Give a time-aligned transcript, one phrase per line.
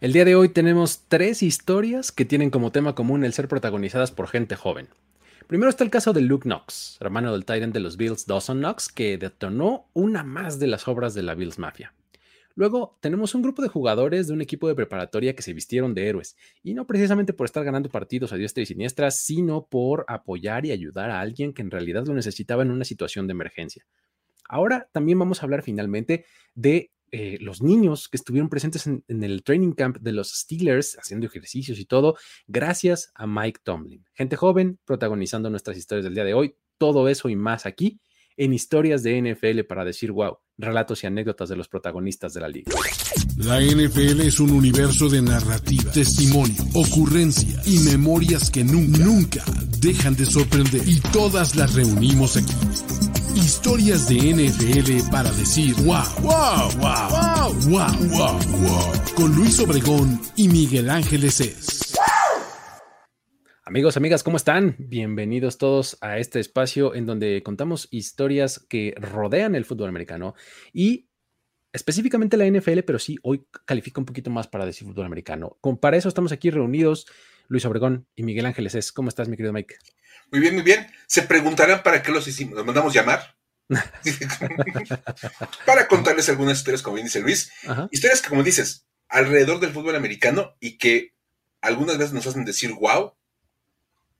[0.00, 4.12] El día de hoy tenemos tres historias que tienen como tema común el ser protagonizadas
[4.12, 4.86] por gente joven.
[5.48, 8.90] Primero está el caso de Luke Knox, hermano del Titan de los Bills Dawson Knox,
[8.90, 11.94] que detonó una más de las obras de la Bills Mafia.
[12.54, 16.06] Luego tenemos un grupo de jugadores de un equipo de preparatoria que se vistieron de
[16.06, 20.64] héroes, y no precisamente por estar ganando partidos a diestra y siniestra, sino por apoyar
[20.64, 23.84] y ayudar a alguien que en realidad lo necesitaba en una situación de emergencia.
[24.48, 29.42] Ahora también vamos a hablar finalmente de eh, los niños que estuvieron presentes en, el
[29.42, 34.04] training camp de los Steelers haciendo ejercicios y todo, gracias a Mike Tomlin.
[34.14, 36.54] Gente joven protagonizando nuestras historias del día de hoy.
[36.78, 38.00] Todo eso y más aquí
[38.36, 42.48] en historias de NFL para decir wow, relatos y anécdotas de los protagonistas de la
[42.48, 42.72] liga.
[43.36, 49.44] La NFL es un universo de narrativa, testimonio, ocurrencia y memorias que nunca, nunca
[49.80, 50.82] dejan de sorprender.
[50.86, 52.54] Y todas las reunimos aquí
[53.38, 58.92] Historias de NFL para decir wow, wow, wow, wow, wow, wow.
[59.14, 61.94] Con Luis Obregón y Miguel Ángeles es.
[63.64, 64.74] Amigos, amigas, ¿cómo están?
[64.80, 70.34] Bienvenidos todos a este espacio en donde contamos historias que rodean el fútbol americano
[70.72, 71.08] y
[71.72, 75.58] específicamente la NFL, pero sí, hoy califica un poquito más para decir fútbol americano.
[75.60, 77.06] Con, para eso estamos aquí reunidos,
[77.46, 78.90] Luis Obregón y Miguel Ángeles es.
[78.90, 79.76] ¿Cómo estás, mi querido Mike?
[80.30, 80.86] Muy bien, muy bien.
[81.06, 82.56] Se preguntarán para qué los hicimos.
[82.56, 83.36] ¿Los mandamos llamar?
[85.66, 87.50] para contarles algunas historias, como bien dice Luis.
[87.90, 91.14] Historias que, como dices, alrededor del fútbol americano y que
[91.60, 93.14] algunas veces nos hacen decir wow,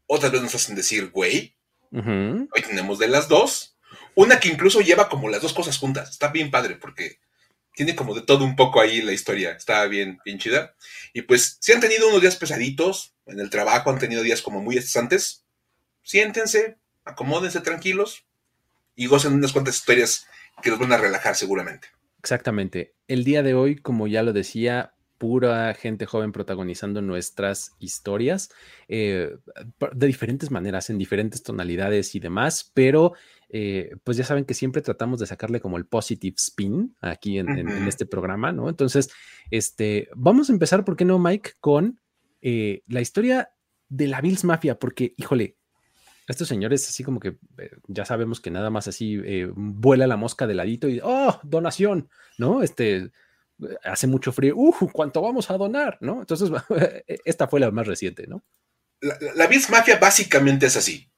[0.06, 1.56] otras veces nos hacen decir güey.
[1.90, 3.76] Hoy tenemos de las dos.
[4.14, 6.10] Una que incluso lleva como las dos cosas juntas.
[6.10, 7.20] Está bien padre porque
[7.74, 9.52] tiene como de todo un poco ahí la historia.
[9.52, 10.74] Está bien, bien chida.
[11.12, 14.60] Y pues, si han tenido unos días pesaditos en el trabajo, han tenido días como
[14.60, 15.44] muy estresantes,
[16.08, 18.24] siéntense, acomódense tranquilos
[18.96, 20.26] y gocen unas cuantas historias
[20.62, 21.88] que los van a relajar seguramente.
[22.18, 22.94] Exactamente.
[23.08, 28.48] El día de hoy, como ya lo decía, pura gente joven protagonizando nuestras historias
[28.88, 29.36] eh,
[29.92, 33.12] de diferentes maneras, en diferentes tonalidades y demás, pero
[33.50, 37.68] eh, pues ya saben que siempre tratamos de sacarle como el positive spin aquí en,
[37.86, 38.70] este programa, ¿no?
[38.70, 39.10] Entonces,
[39.50, 42.00] este, vamos a empezar, ¿por qué no, Mike, con
[42.40, 43.50] eh, la historia
[43.90, 44.78] de la Bills Mafia?
[44.78, 45.57] Porque, híjole,
[46.28, 50.16] estos señores así como que eh, ya sabemos que nada más así eh, vuela la
[50.16, 52.62] mosca de ladito y, oh, donación, ¿no?
[52.62, 53.10] Este,
[53.82, 55.98] hace mucho frío, uh, ¿cuánto vamos a donar?
[56.00, 56.20] ¿No?
[56.20, 56.50] Entonces,
[57.24, 58.44] esta fue la más reciente, ¿no?
[59.00, 61.10] La, la Mafia básicamente es así.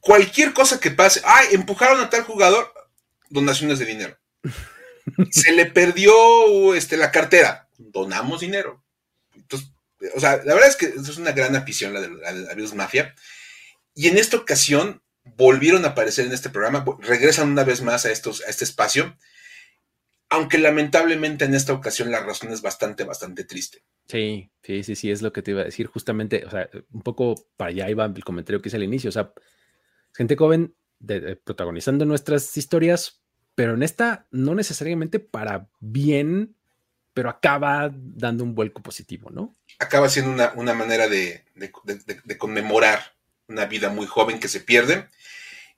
[0.00, 2.72] Cualquier cosa que pase, ay, empujaron a tal jugador,
[3.30, 4.18] donaciones de dinero.
[5.30, 8.84] Se le perdió este, la cartera, donamos dinero.
[9.34, 9.72] Entonces,
[10.14, 13.14] o sea, la verdad es que es una gran afición la de la, la Mafia.
[14.00, 15.02] Y en esta ocasión
[15.36, 19.14] volvieron a aparecer en este programa, regresan una vez más a, estos, a este espacio,
[20.30, 23.84] aunque lamentablemente en esta ocasión la razón es bastante, bastante triste.
[24.08, 27.02] Sí, sí, sí, sí, es lo que te iba a decir justamente, o sea, un
[27.02, 29.34] poco para allá iba el comentario que hice al inicio, o sea,
[30.14, 30.74] gente joven
[31.44, 33.20] protagonizando nuestras historias,
[33.54, 36.56] pero en esta no necesariamente para bien,
[37.12, 39.58] pero acaba dando un vuelco positivo, ¿no?
[39.78, 43.19] Acaba siendo una, manera de, de conmemorar
[43.50, 45.08] una vida muy joven que se pierde,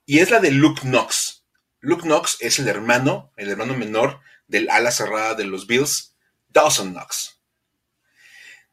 [0.05, 1.43] y es la de Luke Knox.
[1.79, 6.15] Luke Knox es el hermano, el hermano menor del ala cerrada de los Bills,
[6.49, 7.39] Dawson Knox.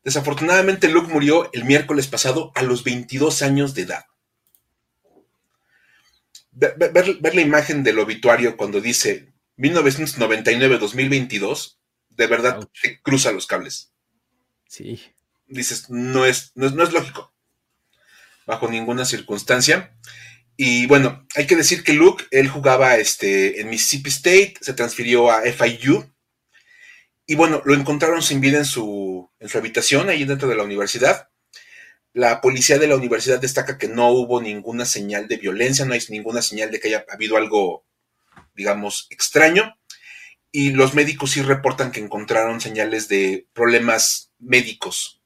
[0.04, 4.04] Desafortunadamente, Luke murió el miércoles pasado a los 22 años de edad.
[6.52, 11.76] Ver, la imagen del obituario cuando dice 1999-2022,
[12.10, 13.92] de verdad te cruza los cables.
[14.66, 15.00] Sí.
[15.46, 17.32] Dices, no es, no es lógico
[18.50, 19.96] bajo ninguna circunstancia.
[20.56, 25.30] Y bueno, hay que decir que Luke, él jugaba este, en Mississippi State, se transfirió
[25.30, 26.12] a FIU.
[27.26, 30.64] Y bueno, lo encontraron sin vida en su, en su habitación, ahí dentro de la
[30.64, 31.28] universidad.
[32.12, 36.00] La policía de la universidad destaca que no hubo ninguna señal de violencia, no hay
[36.08, 37.86] ninguna señal de que haya habido algo,
[38.56, 39.76] digamos, extraño.
[40.50, 45.22] Y los médicos sí reportan que encontraron señales de problemas médicos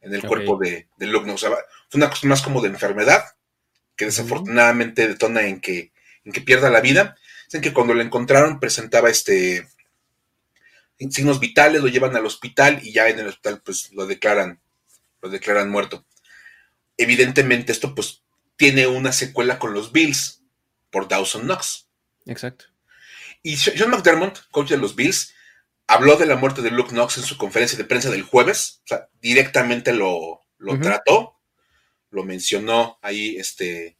[0.00, 1.28] en el cuerpo de, de Luke.
[1.28, 1.50] O sea,
[1.94, 3.24] una cosa más como de enfermedad,
[3.96, 5.92] que desafortunadamente detona en que,
[6.24, 7.16] en que pierda la vida.
[7.46, 9.68] Dicen que cuando lo encontraron presentaba este
[11.10, 14.60] signos vitales, lo llevan al hospital y ya en el hospital pues lo declaran,
[15.20, 16.04] lo declaran muerto.
[16.96, 18.22] Evidentemente esto pues
[18.56, 20.42] tiene una secuela con los Bills
[20.90, 21.88] por Dawson Knox.
[22.26, 22.66] Exacto.
[23.42, 25.34] Y John McDermott, coach de los Bills,
[25.86, 28.88] habló de la muerte de Luke Knox en su conferencia de prensa del jueves, o
[28.88, 31.33] sea, directamente lo, lo trató
[32.14, 33.96] lo mencionó ahí este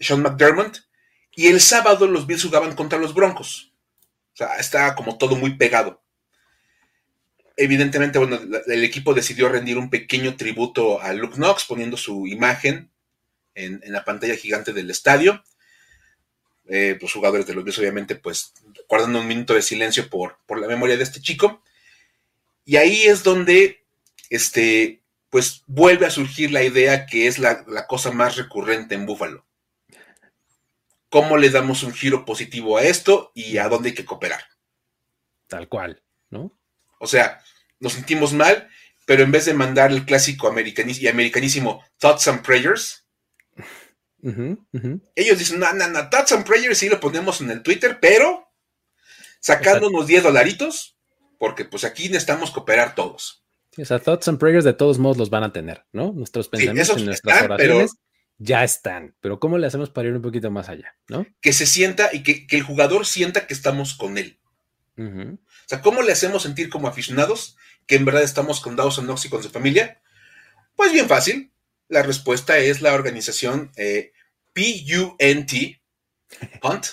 [0.00, 0.78] Sean McDermott.
[1.34, 3.72] Y el sábado los Bills jugaban contra los Broncos.
[4.32, 6.02] O sea, estaba como todo muy pegado.
[7.58, 12.90] evidentemente, bueno, el equipo decidió rendir un pequeño tributo a Luke Knox poniendo su imagen
[13.54, 15.42] en, la pantalla gigante del estadio.
[16.68, 18.52] Eh, los jugadores de los Bills, obviamente, pues
[18.88, 21.62] guardando un minuto de silencio por, por la memoria de este chico.
[22.66, 23.84] Y ahí es donde,
[24.28, 25.00] este,
[25.30, 29.46] pues vuelve a surgir la idea que es la, la cosa más recurrente en Buffalo.
[31.08, 34.44] ¿Cómo le damos un giro positivo a esto y a dónde hay que cooperar?
[35.46, 36.58] Tal cual, ¿no?
[36.98, 37.42] O sea,
[37.78, 38.68] nos sentimos mal,
[39.06, 43.06] pero en vez de mandar el clásico y americanísimo Thoughts and Prayers,
[45.14, 48.52] ellos dicen, no, no, no, Thoughts and Prayers sí lo ponemos en el Twitter, pero
[49.40, 50.98] sacando unos 10 dolaritos,
[51.38, 53.45] porque pues aquí necesitamos cooperar todos.
[53.82, 56.12] O sea, Thoughts and Prayers de todos modos los van a tener, ¿no?
[56.12, 57.96] Nuestros pensamientos y nuestras oraciones
[58.38, 61.26] ya están, pero ¿cómo le hacemos para ir un poquito más allá, ¿no?
[61.40, 64.38] Que se sienta y que, el jugador sienta que estamos con él.
[64.98, 67.56] O sea, ¿cómo le hacemos sentir como aficionados
[67.86, 70.00] que en verdad estamos con Dawson Knox y con su familia?
[70.74, 71.52] Pues bien fácil.
[71.88, 74.12] La respuesta es la organización eh,
[74.54, 75.52] PUNT,
[76.60, 76.86] Punt.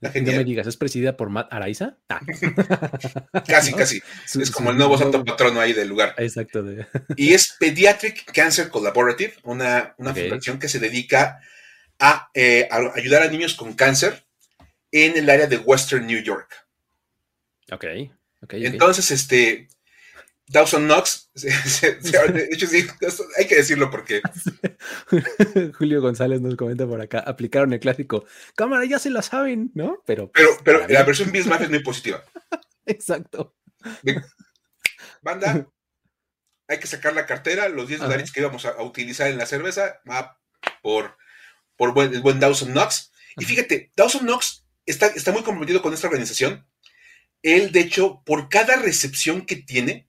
[0.00, 1.98] La no me digas, ¿es presidida por Matt Araiza?
[2.08, 2.20] Ah.
[3.48, 4.00] casi, casi.
[4.40, 6.14] es como el nuevo santo patrono ahí del lugar.
[6.18, 6.64] Exacto.
[7.16, 11.40] y es Pediatric Cancer Collaborative, una, una fundación que se dedica
[11.98, 14.24] a, eh, a ayudar a niños con cáncer
[14.92, 16.48] en el área de Western New York.
[17.72, 17.84] Ok.
[18.50, 19.68] Entonces, este,
[20.48, 22.86] Dawson Knox, de hecho sí,
[23.36, 24.22] hay que decirlo porque.
[25.78, 28.24] Julio González nos comenta por acá, aplicaron el clásico,
[28.56, 30.02] cámara, ya se la saben, ¿no?
[30.06, 32.24] Pero, pero, pero la versión Bismarck es muy positiva.
[32.86, 33.54] Exacto.
[35.22, 35.68] Banda,
[36.66, 40.00] hay que sacar la cartera, los 10 dólares que íbamos a, utilizar en la cerveza,
[40.08, 40.40] va
[40.82, 41.16] por,
[41.76, 43.12] por buen, el buen Dawson Knox.
[43.36, 46.66] Y fíjate, Dawson Knox está, está muy comprometido con esta organización
[47.42, 50.07] él, de hecho, por cada recepción que tiene,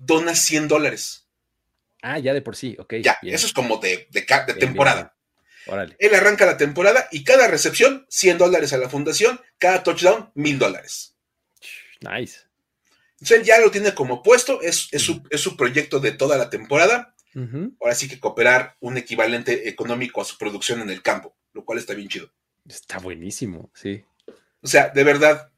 [0.00, 1.28] dona 100 dólares.
[2.02, 2.94] Ah, ya de por sí, ok.
[3.02, 4.22] Ya, eso es como de, de,
[4.58, 5.14] temporada.
[5.66, 5.94] Órale.
[5.98, 10.58] Él arranca la temporada y cada recepción, 100 dólares a la fundación, cada touchdown, 1000
[10.58, 11.14] dólares.
[12.00, 12.40] Nice.
[13.14, 17.14] Entonces él ya lo tiene como puesto, es, su, proyecto de toda la temporada.
[17.80, 21.78] Ahora sí que cooperar un equivalente económico a su producción en el campo, lo cual
[21.78, 22.32] está bien chido.
[22.66, 24.04] Está buenísimo, sí.
[24.62, 25.50] O sea, de verdad,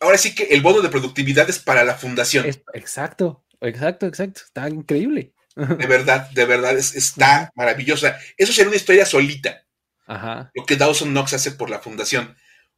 [0.00, 2.46] ahora sí que el bono de productividad es para la fundación.
[2.72, 4.42] exacto, exacto, exacto.
[4.44, 5.32] Está increíble.
[5.56, 8.18] De verdad, de verdad, está maravillosa.
[8.36, 9.64] Eso sería una historia solita.
[10.06, 10.50] Ajá.
[10.54, 12.36] Lo que Dawson Knox hace por la fundación.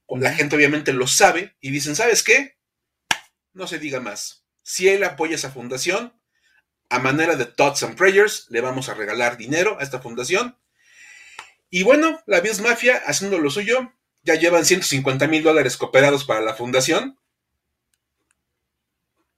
[0.08, 2.56] La gente obviamente lo sabe y dicen, ¿sabes qué?
[3.52, 4.44] No se diga más.
[4.62, 6.20] Si él apoya esa fundación,
[6.88, 10.58] a manera de Thoughts and Prayers, le vamos a regalar dinero a esta fundación.
[11.70, 13.92] Y bueno, la Bills Mafia, haciendo lo suyo,
[14.22, 17.18] ya llevan 150 mil dólares cooperados para la fundación.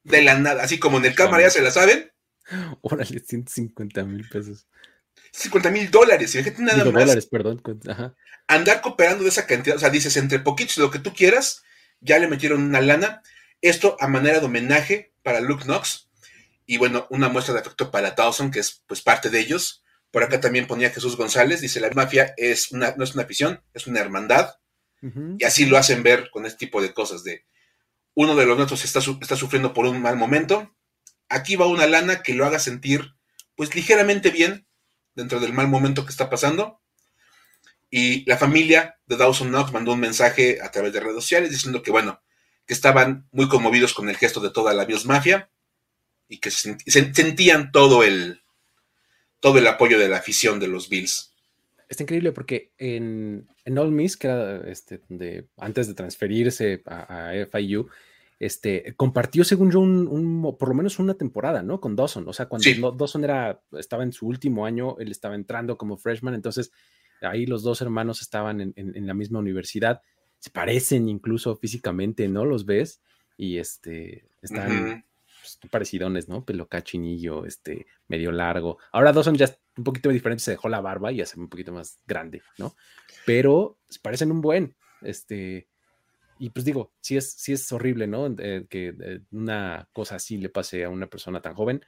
[0.08, 2.10] De la nada, así como en el cámara ya se la saben.
[2.80, 4.66] Órale, 150 mil pesos.
[5.32, 6.92] 50 mil dólares, fíjate nada más.
[6.92, 7.62] dólares, perdón.
[8.46, 11.62] Andar cooperando de esa cantidad, o sea, dices entre poquitos lo que tú quieras,
[12.00, 13.22] ya le metieron una lana.
[13.60, 16.08] Esto a manera de homenaje para Luke Knox.
[16.64, 19.82] Y bueno, una muestra de afecto para Dawson, que es pues parte de ellos.
[20.10, 23.62] Por acá también ponía Jesús González, dice, la mafia es una, no es una afición,
[23.74, 24.54] es una hermandad.
[25.38, 27.44] Y así lo hacen ver con este tipo de cosas de
[28.18, 29.00] uno de los nuestros está,
[29.36, 30.74] sufriendo por un mal momento.
[31.28, 33.14] Aquí va una lana que lo haga sentir
[33.54, 34.66] pues ligeramente bien
[35.14, 36.82] dentro del mal momento que está pasando.
[37.90, 41.80] Y la familia de Dawson Knox mandó un mensaje a través de redes sociales diciendo
[41.80, 42.20] que, bueno,
[42.66, 45.48] que estaban muy conmovidos con el gesto de toda la Bills Mafia
[46.28, 48.42] y que sentían todo el,
[49.38, 51.28] todo el apoyo de la afición de los Bills
[51.88, 55.00] está increíble porque en, en All Miss, que era este,
[55.56, 57.88] antes de transferirse a, FIU,
[58.40, 61.80] este, compartió, según yo, un, por lo menos una temporada, ¿no?
[61.80, 62.28] Con Dawson.
[62.28, 66.34] O sea, cuando Dawson era, estaba en su último año, él estaba entrando como freshman,
[66.34, 66.70] entonces
[67.20, 70.02] ahí los dos hermanos estaban en, la misma universidad.
[70.38, 72.44] Se parecen incluso físicamente, ¿no?
[72.44, 73.00] Los ves
[73.36, 75.04] y este, están
[75.40, 76.44] pues, parecidones, ¿no?
[76.44, 78.78] Pelo cachinillo, este, medio largo.
[78.92, 81.98] Ahora Dawson ya un poquito diferente, se dejó la barba y hace un poquito más
[82.06, 82.76] grande, ¿no?
[83.26, 85.66] Pero se parecen un buen, este,
[86.38, 88.26] y pues digo, sí es, sí es horrible, ¿no?
[88.38, 91.84] Eh, que eh, una cosa así le pase a una persona tan joven,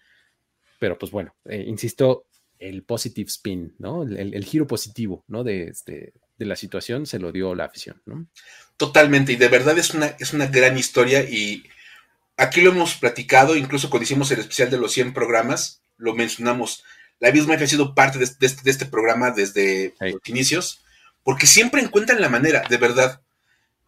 [0.78, 2.26] pero pues bueno, eh, insisto,
[2.58, 4.02] el positive spin, ¿no?
[4.02, 5.44] El, giro positivo, ¿no?
[5.44, 8.26] De, este, de la situación se lo dio la afición, ¿no?
[8.76, 11.64] Totalmente, y de verdad es una, es una gran historia y
[12.36, 16.84] aquí lo hemos platicado, incluso cuando hicimos el especial de los 100 programas, lo mencionamos,
[17.18, 20.82] la misma ha sido parte de, este, este, programa desde los inicios,
[21.22, 23.20] porque siempre encuentran la manera, de verdad.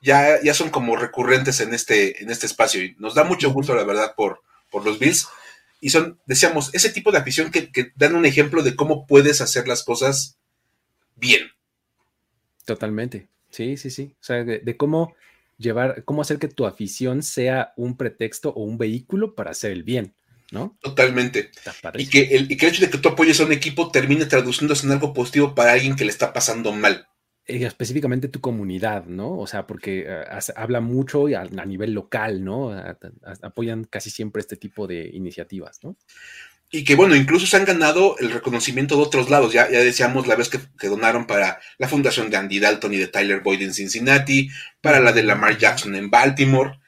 [0.03, 3.75] Ya, ya son como recurrentes en este, en este espacio y nos da mucho gusto,
[3.75, 5.29] la verdad, por, por los Bills.
[5.81, 9.67] Y son, decíamos, ese tipo de afición que, dan un ejemplo de cómo puedes hacer
[9.69, 10.39] las cosas
[11.17, 11.51] bien.
[12.65, 13.29] Totalmente.
[13.51, 14.15] Sí, sí, sí.
[14.21, 15.15] O sea, de, cómo
[15.59, 19.83] llevar, cómo hacer que tu afición sea un pretexto o un vehículo para hacer el
[19.83, 20.15] bien,
[20.51, 20.77] ¿no?
[20.81, 21.51] Totalmente.
[21.95, 24.27] Y que, el, y que el hecho de que tú apoyes a un equipo termine
[24.27, 27.09] traduciéndose en algo positivo para alguien que le está pasando mal.
[27.53, 29.39] Eh, específicamente tu comunidad, ¿no?
[29.39, 30.25] O sea, porque eh,
[30.57, 32.73] habla mucho a, a, nivel local, ¿no?
[33.43, 35.97] apoyan casi siempre este tipo de iniciativas, ¿no?
[36.71, 39.53] Y que bueno, incluso se han ganado el reconocimiento de otros lados.
[39.53, 43.09] Ya, ya decíamos la vez que, donaron para la fundación de Andy Dalton y de
[43.09, 44.49] Tyler Boyd en Cincinnati,
[44.81, 46.81] para la de Lamar Jackson en Baltimore.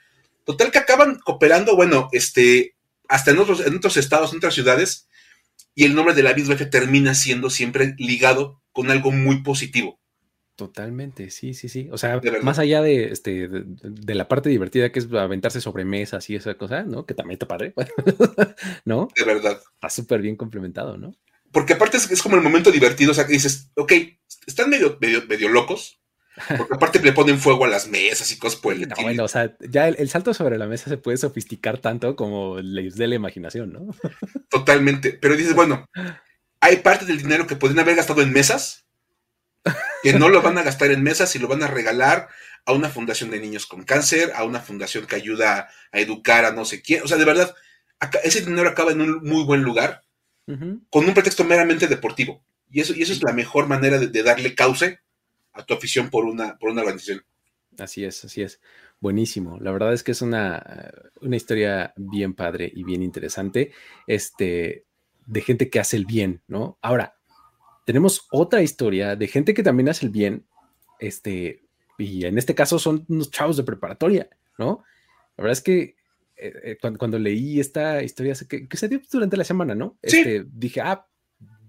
[0.46, 2.76] Total que acaban cooperando, bueno, este,
[3.08, 5.08] hasta en otros, en otros estados, en otras ciudades,
[5.74, 10.00] y el nombre de la BISBF termina siendo siempre ligado con algo muy positivo.
[10.56, 11.88] Totalmente, sí, sí, sí.
[11.90, 16.30] O sea, más allá de, este, de, la parte divertida que es aventarse sobre mesas
[16.30, 17.06] y esa cosa, ¿no?
[17.06, 17.74] Que también está padre,
[18.84, 19.08] ¿no?
[19.16, 19.60] De verdad.
[19.74, 21.16] Está súper bien complementado, ¿no?
[21.50, 23.92] Porque aparte es, como el momento divertido, o sea, que dices, ok,
[24.46, 26.00] están medio, medio, medio locos,
[26.56, 29.28] porque aparte le ponen fuego a las mesas y cosas por el No, bueno, o
[29.28, 33.16] sea, ya el, salto sobre la mesa se puede sofisticar tanto como les dé la
[33.16, 33.88] imaginación, ¿no?
[34.50, 35.18] Totalmente.
[35.20, 35.84] Pero dices, bueno,
[36.60, 38.83] hay parte del dinero que podrían haber gastado en mesas
[40.02, 42.28] que no lo van a gastar en mesas y lo van a regalar
[42.66, 46.52] a una fundación de niños con cáncer, a una fundación que ayuda a educar a
[46.52, 47.02] no sé quién.
[47.02, 47.54] O sea, de verdad,
[48.22, 50.02] ese dinero acaba en un muy buen lugar
[50.90, 52.44] con un pretexto meramente deportivo.
[52.70, 55.00] Y eso, y eso es la mejor manera de, darle cauce
[55.52, 57.24] a tu afición por una, por una organización.
[57.78, 58.60] Así es, así es.
[59.00, 59.58] Buenísimo.
[59.60, 63.72] La verdad es que es una, una historia bien padre y bien interesante.
[64.06, 64.84] Este,
[65.26, 66.78] de gente que hace el bien, ¿no?
[66.82, 67.13] Ahora,
[67.84, 70.46] tenemos otra historia de gente que también hace el bien,
[70.98, 71.64] este,
[71.98, 74.82] y en este caso son unos chavos de preparatoria, ¿no?
[75.36, 75.96] La verdad es que
[76.36, 79.98] eh, eh, cuando, leí esta historia que, se dio durante la semana, ¿no?
[80.02, 81.06] Este, dije, ah,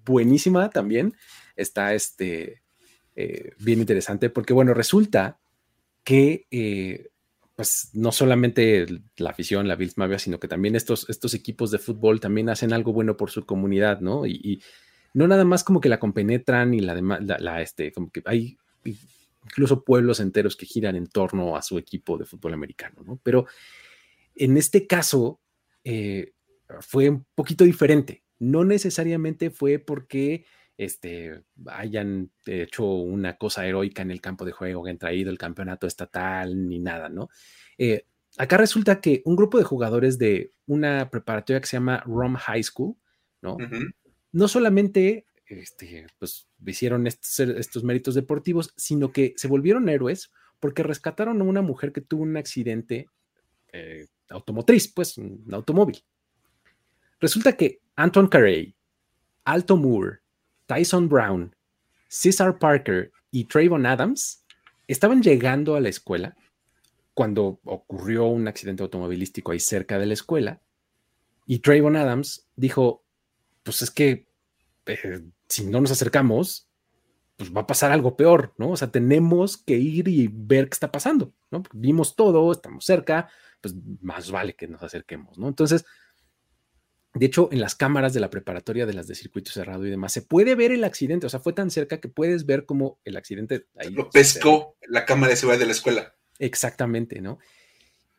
[0.06, 1.16] buenísima también,
[1.56, 2.64] está este,
[3.16, 5.40] eh, bien interesante, porque bueno, resulta
[6.04, 7.10] que
[7.56, 11.80] pues no solamente la afición, la Bills Mavia, sino que también estos, estos equipos de
[11.80, 14.26] fútbol también hacen algo bueno por su comunidad, ¿no?
[14.26, 14.62] y
[15.16, 18.58] no nada más como que la compenetran y la demás, la, este, como que hay
[19.46, 23.18] incluso pueblos enteros que giran en torno a su equipo de fútbol americano, ¿no?
[23.24, 23.46] Pero
[24.36, 25.40] en este caso
[25.86, 26.34] eh,
[26.82, 28.24] fue un poquito diferente.
[28.40, 30.46] No necesariamente fue porque
[30.78, 35.38] este, hayan hecho una cosa heroica en el campo de juego, que han traído el
[35.38, 37.30] campeonato estatal, ni nada, ¿no?
[37.78, 38.06] Eh,
[38.38, 42.64] acá resulta que un grupo de jugadores de una preparatoria que se llama Rom High
[42.64, 42.98] School,
[43.42, 43.56] ¿no?
[44.36, 51.40] No solamente este, pues, hicieron estos, méritos deportivos, sino que se volvieron héroes porque rescataron
[51.40, 53.08] a una mujer que tuvo un accidente
[53.72, 56.04] eh, automotriz, pues un automóvil.
[57.22, 58.76] Resulta que Anton Carey,
[59.46, 60.18] Alto Moore,
[60.66, 61.56] Tyson Brown,
[62.10, 64.44] Cesar Parker y Trayvon Adams
[64.86, 66.36] estaban llegando a la escuela
[67.14, 70.62] cuando ocurrió un accidente automovilístico ahí cerca de la escuela
[71.46, 73.06] y Trayvon Adams dijo,
[73.64, 74.25] pues es que
[74.86, 76.70] eh, si no nos acercamos,
[77.38, 78.72] pues va a pasar algo peor, ¿no?
[78.72, 81.64] O sea, tenemos que ir y ver qué está pasando, ¿no?
[81.74, 83.30] vimos todo, estamos cerca,
[83.62, 85.48] pues más vale que nos acerquemos, ¿no?
[85.48, 85.86] Entonces,
[87.14, 90.14] de hecho, en las cámaras de la preparatoria de las de circuito cerrado y demás,
[90.14, 93.18] se puede ver el accidente, o sea, fue tan cerca que puedes ver como el
[93.18, 93.90] accidente ahí.
[93.92, 96.16] Lo pescó la cámara de seguridad de la escuela.
[96.40, 97.40] Exactamente, ¿no?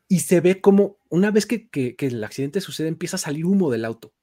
[0.09, 3.71] Y se ve como una vez que, que el accidente sucede, empieza a salir humo
[3.71, 4.15] del auto.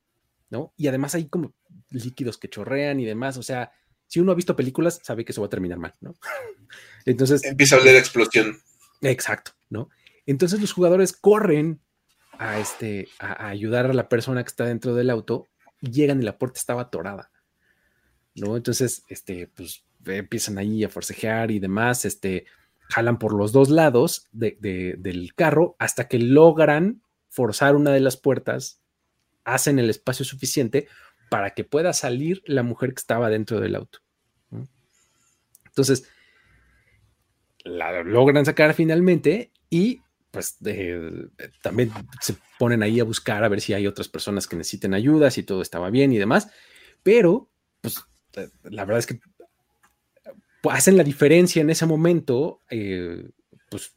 [0.54, 0.72] ¿No?
[0.78, 1.56] Y además hay como
[1.90, 3.72] líquidos que chorrean y demás, o sea,
[4.06, 6.14] si uno ha visto películas, sabe que eso va a terminar mal, ¿no?
[7.06, 7.44] Entonces...
[7.44, 8.62] Empieza a oler explosión.
[9.02, 9.90] Exacto, ¿no?
[10.28, 11.82] Entonces los jugadores corren
[12.38, 15.48] a, este, a, ayudar a la persona que está dentro del auto
[15.82, 17.32] y llegan y la puerta estaba atorada,
[18.36, 18.56] ¿no?
[18.56, 22.46] Entonces, este, pues empiezan ahí a forcejear y demás, este,
[22.90, 28.83] jalan por los dos lados del carro hasta que logran forzar una de las puertas
[29.46, 30.88] hacen el espacio suficiente
[31.30, 34.00] para que pueda salir la mujer que estaba dentro del auto.
[35.66, 36.08] Entonces,
[37.64, 40.58] la logran sacar finalmente y pues
[41.62, 45.32] también se ponen ahí a buscar a ver si hay otras personas que necesiten ayuda,
[45.32, 46.50] si todo estaba bien y demás,
[47.04, 48.04] pero pues
[48.64, 49.20] la verdad es que
[50.70, 53.30] hacen la diferencia en ese momento, eh,
[53.70, 53.94] pues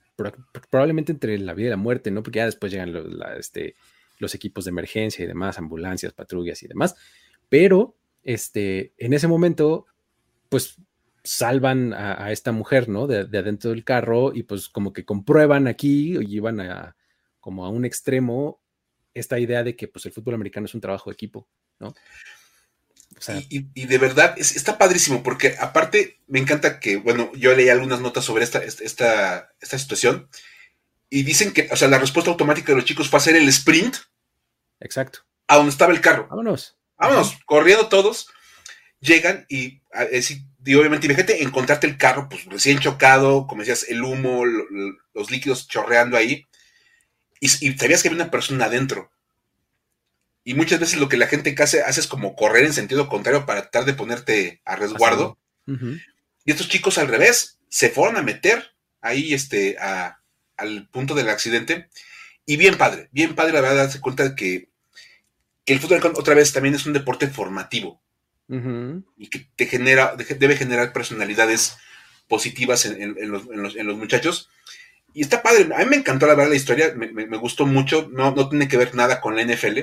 [0.71, 2.23] probablemente entre la vida y la muerte, ¿no?
[2.23, 2.95] Porque ya después llegan
[3.39, 3.77] este,
[4.19, 6.97] los equipos de emergencia y demás, ambulancias, patrullas y demás.
[7.49, 9.87] Pero este, en ese momento,
[10.49, 10.77] pues
[11.23, 13.07] salvan a, esta mujer, ¿no?
[13.07, 16.97] De, adentro del carro y pues como que comprueban aquí y van a
[17.41, 18.61] como a un extremo
[19.13, 21.95] esta idea de que pues, el fútbol americano es un trabajo de equipo, ¿no?
[23.49, 28.25] y, de verdad, está padrísimo, porque aparte me encanta que, bueno, yo leí algunas notas
[28.25, 30.29] sobre esta, esta, esta situación
[31.09, 33.97] y dicen que, o sea, la respuesta automática de los chicos fue hacer el sprint.
[34.81, 35.21] Exacto.
[35.47, 36.27] A donde estaba el carro.
[36.29, 36.77] Vámonos.
[36.97, 38.29] Vámonos, corriendo todos.
[39.01, 39.83] Llegan y,
[40.65, 45.69] y obviamente, imagínate encontrarte el carro, pues recién chocado, como decías, el humo, los líquidos
[45.69, 46.45] chorreando ahí.
[47.41, 49.13] Y, y sabías que había una persona adentro.
[50.43, 53.47] Y muchas veces lo que la gente hace, hace es como correr en sentido contrario
[53.47, 55.39] para tratar de ponerte a resguardo.
[55.67, 59.77] Y estos chicos al revés, se fueron a meter ahí este,
[60.57, 61.89] al punto del accidente.
[62.45, 64.69] Y bien padre, bien padre la verdad darse cuenta de que,
[65.67, 68.01] el fútbol otra vez también es un deporte formativo.
[68.49, 71.77] Y que te genera, debe generar personalidades
[72.29, 74.49] positivas en, los, muchachos.
[75.13, 78.33] Y está padre, a mí me encantó la verdad la historia, me, gustó mucho, no,
[78.33, 79.81] no tiene que ver nada con la NFL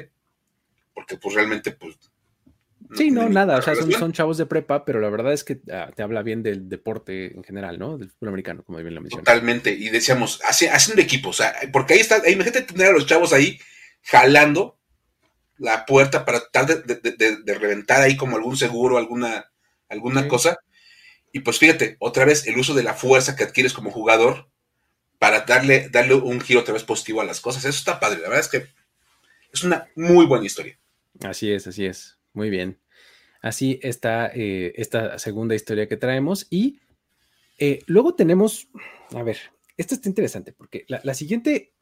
[0.93, 1.95] porque pues realmente pues...
[2.95, 5.91] sí, no, nada, o sea, son, chavos de prepa, pero la verdad es que ah,
[5.95, 7.97] te habla bien del deporte en general, ¿no?
[7.97, 9.23] Del fútbol americano, como bien lo mencioné.
[9.23, 13.33] Totalmente, y decíamos, haciendo equipo, o sea, porque ahí está, imagínate tener a los chavos
[13.33, 13.59] ahí
[14.03, 14.77] jalando
[15.57, 19.51] la puerta para tratar de, reventar ahí como algún seguro, alguna,
[19.89, 20.57] alguna cosa.
[21.31, 24.49] Y pues fíjate, otra vez el uso de la fuerza que adquieres como jugador
[25.19, 27.63] para darle, darle un giro otra vez positivo a las cosas.
[27.65, 28.67] Eso está padre, la verdad es que
[29.51, 30.77] es una muy buena historia.
[31.21, 32.17] Así es, así es.
[32.33, 32.79] Muy bien.
[33.43, 36.47] Así está eh, esta segunda historia que traemos.
[36.49, 36.79] Y
[37.57, 38.69] eh, luego tenemos,
[39.13, 39.37] a ver,
[39.75, 41.73] esto está interesante porque la, siguiente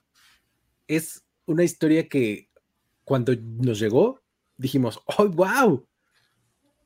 [0.88, 2.50] es una historia que
[3.04, 4.24] cuando nos llegó
[4.58, 5.88] dijimos, ¡oh, wow!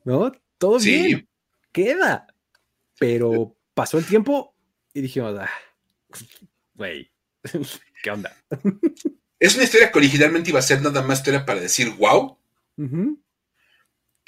[0.04, 0.32] ¿No?
[0.58, 1.26] Todo bien,
[1.72, 2.26] queda.
[2.98, 4.54] Pero pasó el tiempo
[4.92, 5.48] y dijimos, ah,
[6.74, 7.10] güey,
[8.02, 8.36] ¿qué onda?
[9.40, 12.36] Es una historia que originalmente iba a ser nada más historia para decir wow.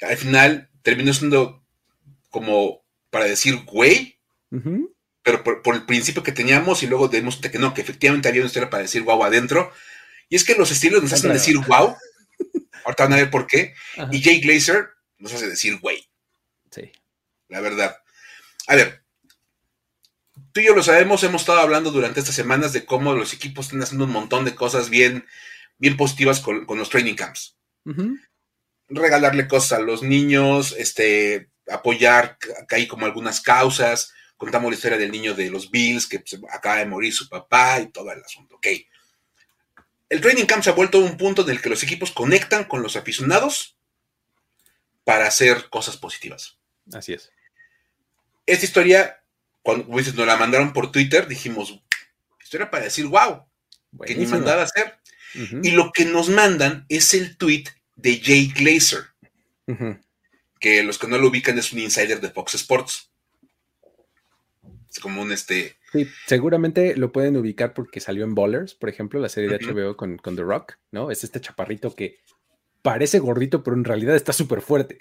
[0.01, 1.63] Al final terminó siendo
[2.29, 4.17] como para decir güey.
[5.21, 8.47] Pero por, el principio que teníamos y luego dimos que no, que efectivamente había una
[8.47, 9.71] historia para decir wow adentro.
[10.29, 11.95] Y es que los estilos nos hacen decir wow.
[12.85, 13.73] Ahorita van a ver por qué.
[14.11, 16.07] Y Jay Glazer nos hace decir güey.
[16.71, 16.91] Sí.
[17.47, 17.97] La verdad.
[18.67, 19.03] A ver,
[20.51, 23.65] tú y yo lo sabemos, hemos estado hablando durante estas semanas de cómo los equipos
[23.65, 25.25] están haciendo un montón de cosas bien,
[25.77, 27.57] bien positivas con, los training camps.
[28.89, 34.13] Regalarle cosas a los niños, este, apoyar acá hay como algunas causas.
[34.37, 37.79] Contamos la historia del niño de los Bills que pues, acaba de morir su papá
[37.79, 38.55] y todo el asunto.
[38.55, 38.67] Ok.
[40.09, 42.81] El training camp se ha vuelto un punto en el que los equipos conectan con
[42.81, 43.77] los aficionados
[45.03, 46.57] para hacer cosas positivas.
[46.91, 47.31] Así es.
[48.47, 49.19] Esta historia
[49.61, 51.79] cuando nos la mandaron por Twitter, dijimos,
[52.39, 53.45] esto era para decir, wow,
[54.05, 54.97] que ni mandaba a hacer.
[55.61, 57.65] Y lo que nos mandan es el tweet
[58.01, 59.05] de Jay Glazer,
[60.59, 63.11] que los que no lo ubican es un insider de Fox Sports.
[64.89, 65.77] Es como un este.
[65.91, 69.95] Sí, seguramente lo pueden ubicar porque salió en Ballers, por ejemplo, la serie de HBO
[69.95, 71.11] con, con The Rock, ¿no?
[71.11, 72.19] Es este chaparrito que
[72.81, 74.97] parece gordito, pero en realidad está súper fuerte.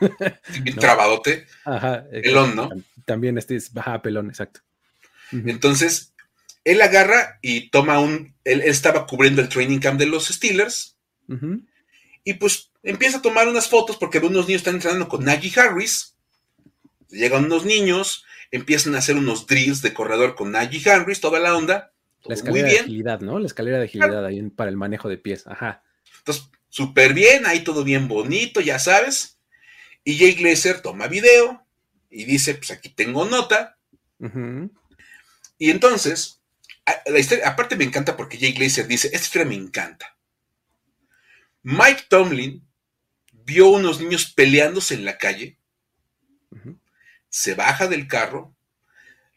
[0.62, 1.46] bien trabadote.
[1.64, 2.04] Ajá.
[2.10, 2.70] Pelón, ¿no?
[3.04, 4.60] También este es baja pelón, exacto.
[5.32, 6.14] Entonces,
[6.64, 8.34] él agarra y toma un.
[8.44, 10.96] Él, estaba cubriendo el training camp de los Steelers.
[12.24, 16.16] Y pues empieza a tomar unas fotos porque unos niños están entrenando con Najee Harris.
[17.10, 21.56] Llegan unos niños, empiezan a hacer unos drills de corredor con Najee Harris, toda la
[21.56, 21.92] onda.
[22.24, 23.38] La escalera de agilidad, ¿no?
[23.38, 25.46] La escalera de agilidad ahí para el manejo de pies.
[25.46, 25.82] Ajá.
[26.18, 29.38] Entonces, súper bien, ahí todo bien bonito, ya sabes.
[30.02, 31.64] Y Jay Glazer toma video
[32.10, 33.76] y dice, pues aquí tengo nota.
[35.58, 36.40] Y entonces,
[37.06, 40.13] la historia, aparte me encanta porque Jay Glazer dice, esta historia me encanta.
[41.64, 42.62] Mike Tomlin
[43.32, 45.58] vio unos niños peleándose en la calle,
[47.28, 48.54] se baja del carro,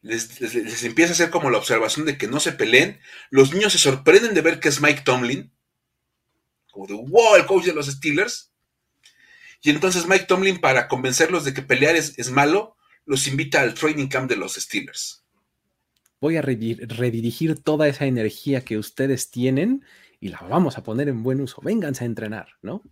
[0.01, 3.73] les, les, empieza a hacer como la observación de que no se peleen, los niños
[3.73, 5.51] se sorprenden de ver que es Mike Tomlin,
[6.71, 8.51] como de, wow, el coach de los Steelers,
[9.61, 14.07] y entonces Mike Tomlin, para convencerlos de que pelear es, malo, los invita al training
[14.07, 15.23] camp de los Steelers.
[16.19, 19.83] Voy a redirigir toda esa energía que ustedes tienen
[20.19, 21.61] y la vamos a poner en buen uso.
[21.61, 22.83] Vénganse a entrenar, ¿no?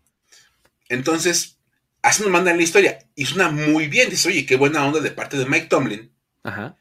[0.90, 1.60] Entonces,
[2.02, 3.00] así nos mandan la historia.
[3.16, 4.10] Y suena muy bien.
[4.10, 6.12] Dice, oye, qué buena onda de parte de Mike Tomlin.
[6.44, 6.78] Ajá.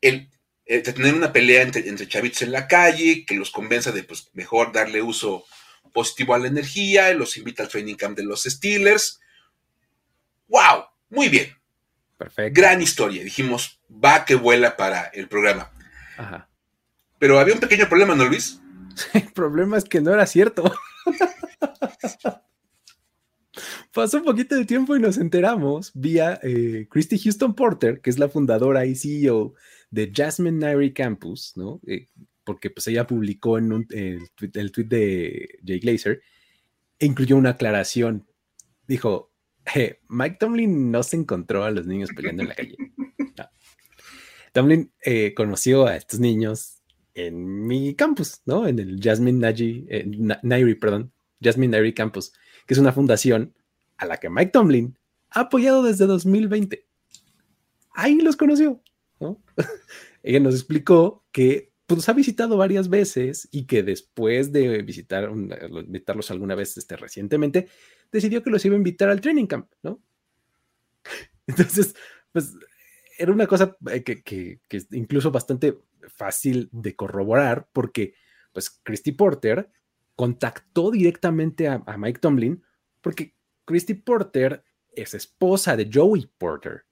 [0.00, 0.30] El,
[0.66, 4.30] de tener una pelea entre, entre chavitos en la calle, que los convenza de, pues,
[4.34, 5.44] mejor darle uso
[5.92, 9.20] positivo a la energía, los invita al training camp de los Steelers
[10.48, 10.84] ¡Wow!
[11.10, 11.54] Muy bien.
[12.16, 12.60] Perfecto.
[12.60, 13.22] Gran historia.
[13.22, 15.70] Dijimos, va que vuela para el programa.
[16.16, 16.48] Ajá.
[17.18, 18.60] Pero había un pequeño problema, ¿no, Luis?
[19.14, 20.72] El problema es que no era cierto.
[23.92, 28.18] Pasó un poquito de tiempo y nos enteramos vía eh, Christy Houston Porter, que es
[28.18, 29.54] la fundadora y CEO
[29.90, 31.80] de Jasmine Nairi Campus, ¿no?
[31.86, 32.06] Eh,
[32.44, 36.22] porque pues ella publicó en el, tweet, de Jay Glazer
[36.98, 38.26] e incluyó una aclaración.
[38.86, 39.32] Dijo,
[40.08, 42.76] Mike Tomlin no se encontró a los niños peleando en la calle.
[44.52, 46.77] Tomlin eh, conoció a estos niños
[47.18, 48.68] en mi campus, ¿no?
[48.68, 52.32] En el Jasmine Nairi, perdón, Jasmine Nairi Campus,
[52.64, 53.54] que es una fundación
[53.96, 54.96] a la que Mike Tomlin
[55.30, 56.86] ha apoyado desde 2020.
[57.90, 58.80] Ahí los conoció,
[59.18, 59.42] ¿no?
[60.22, 65.32] Ella nos explicó que pues, ha visitado varias veces y que después de visitar,
[65.88, 67.68] visitarlos alguna vez este, recientemente,
[68.12, 70.00] decidió que los iba a invitar al training camp, ¿no?
[71.48, 71.96] Entonces,
[72.30, 72.54] pues
[73.18, 75.78] era una cosa eh, que, que, que, incluso bastante
[76.08, 78.14] fácil de corroborar porque,
[78.52, 79.70] pues, Christy Porter
[80.14, 82.62] contactó directamente a, a Mike Tomlin
[83.00, 86.84] porque Christy Porter es esposa de Joey Porter.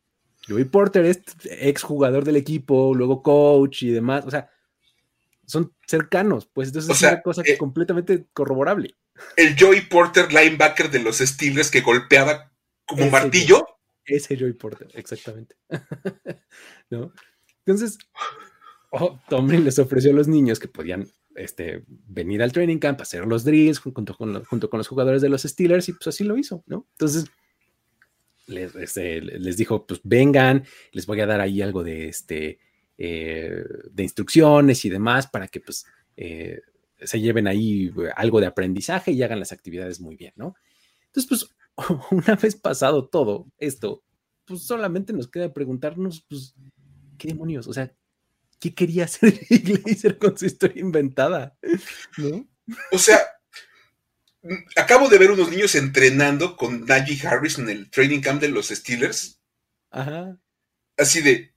[0.46, 4.24] Joey Porter es ex jugador del equipo, luego coach y demás.
[4.26, 4.50] O sea,
[5.44, 8.94] son cercanos, pues entonces es una cosa eh, completamente corroborable.
[9.36, 12.52] El Joey Porter linebacker de los Steelers que golpeaba
[12.84, 13.66] como martillo.
[14.06, 15.56] Ese Joey Porter, exactamente.
[16.90, 17.12] ¿No?
[17.64, 17.98] Entonces,
[18.90, 23.26] oh, Tomlin les ofreció a los niños que podían este, venir al training camp, hacer
[23.26, 26.86] los drills junto con, los jugadores de los Steelers y pues así lo hizo, ¿no?
[26.92, 27.26] Entonces
[28.46, 32.60] les, este, les dijo, pues vengan, les voy a dar ahí algo de, este,
[32.96, 35.84] eh, de instrucciones y demás para que pues
[36.16, 36.60] eh,
[37.02, 40.54] se lleven ahí algo de aprendizaje y hagan las actividades muy bien, ¿no?
[41.06, 41.56] Entonces, pues
[42.10, 44.04] una vez pasado todo esto,
[44.44, 46.54] pues solamente nos queda preguntarnos, pues,
[47.18, 47.66] ¿qué demonios?
[47.66, 47.92] O sea,
[48.58, 51.56] ¿qué quería hacer Glazer con su historia inventada?
[52.16, 52.48] ¿No?
[52.92, 53.20] O sea,
[54.76, 58.68] acabo de ver unos niños entrenando con Najee Harris en el training camp de los
[58.68, 59.40] Steelers.
[59.90, 60.38] Ajá.
[60.96, 61.54] Así de.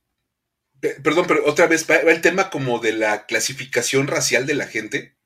[1.04, 5.18] Perdón, pero otra vez va, el tema como de la clasificación racial de la gente.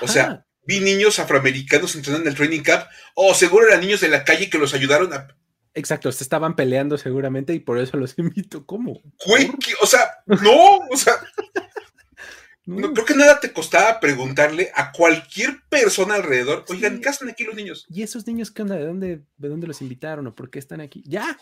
[0.00, 2.84] O sea, vi niños afroamericanos entrenando en el training camp.
[3.14, 5.28] O oh, seguro eran niños de la calle que los ayudaron a
[5.74, 8.64] Exacto, se estaban peleando seguramente y por eso los invito.
[8.64, 9.02] ¿Cómo?
[9.26, 9.50] Güey,
[9.80, 11.14] o sea, no, o sea,
[12.66, 12.92] no.
[12.92, 17.56] creo que nada te costaba preguntarle a cualquier persona alrededor, oigan, ¿qué hacen aquí los
[17.56, 17.86] niños?
[17.88, 18.76] ¿Y esos niños qué onda?
[18.76, 21.02] ¿De dónde, de dónde los invitaron o por qué están aquí?
[21.06, 21.36] ¡Ya!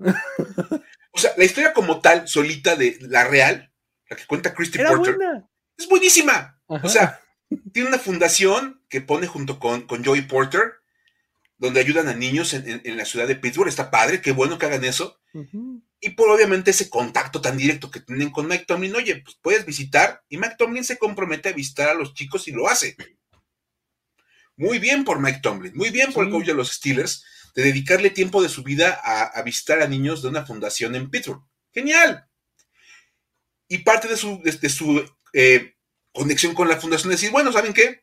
[0.00, 3.70] o sea, la historia como tal, solita de la real,
[4.08, 5.16] la que cuenta Christy Porter,
[5.76, 6.60] es buenísima.
[6.66, 7.19] O sea,
[7.72, 10.80] tiene una fundación que pone junto con, con Joey Porter
[11.60, 13.68] donde ayudan a niños en, la ciudad de Pittsburgh.
[13.68, 15.20] Está padre, qué bueno que hagan eso.
[16.00, 19.66] Y por obviamente ese contacto tan directo que tienen con Mike Tomlin, oye, pues puedes
[19.66, 22.96] visitar y Mike Tomlin se compromete a visitar a los chicos y lo hace.
[24.56, 28.08] Muy bien por Mike Tomlin, muy bien por el coach de los Steelers, de dedicarle
[28.08, 31.42] tiempo de su vida a, visitar a niños de una fundación en Pittsburgh.
[31.74, 32.26] Genial.
[33.68, 35.74] Y parte de su, su eh,
[36.12, 38.02] conexión con la fundación decir, bueno, ¿saben qué?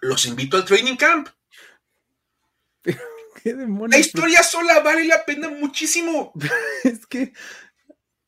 [0.00, 1.28] Los invito al training camp
[3.88, 6.32] la historia sola vale la pena muchísimo.
[6.84, 7.32] es que.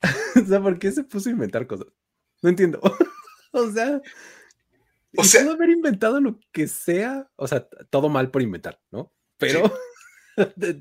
[0.37, 1.89] O sea, ¿por qué se puso a inventar cosas?
[2.41, 2.81] No entiendo.
[3.53, 4.01] o sea.
[5.17, 5.43] O sea.
[5.43, 7.29] Pudo haber inventado lo que sea.
[7.35, 9.13] O sea, todo mal por inventar, ¿no?
[9.39, 9.73] Pero.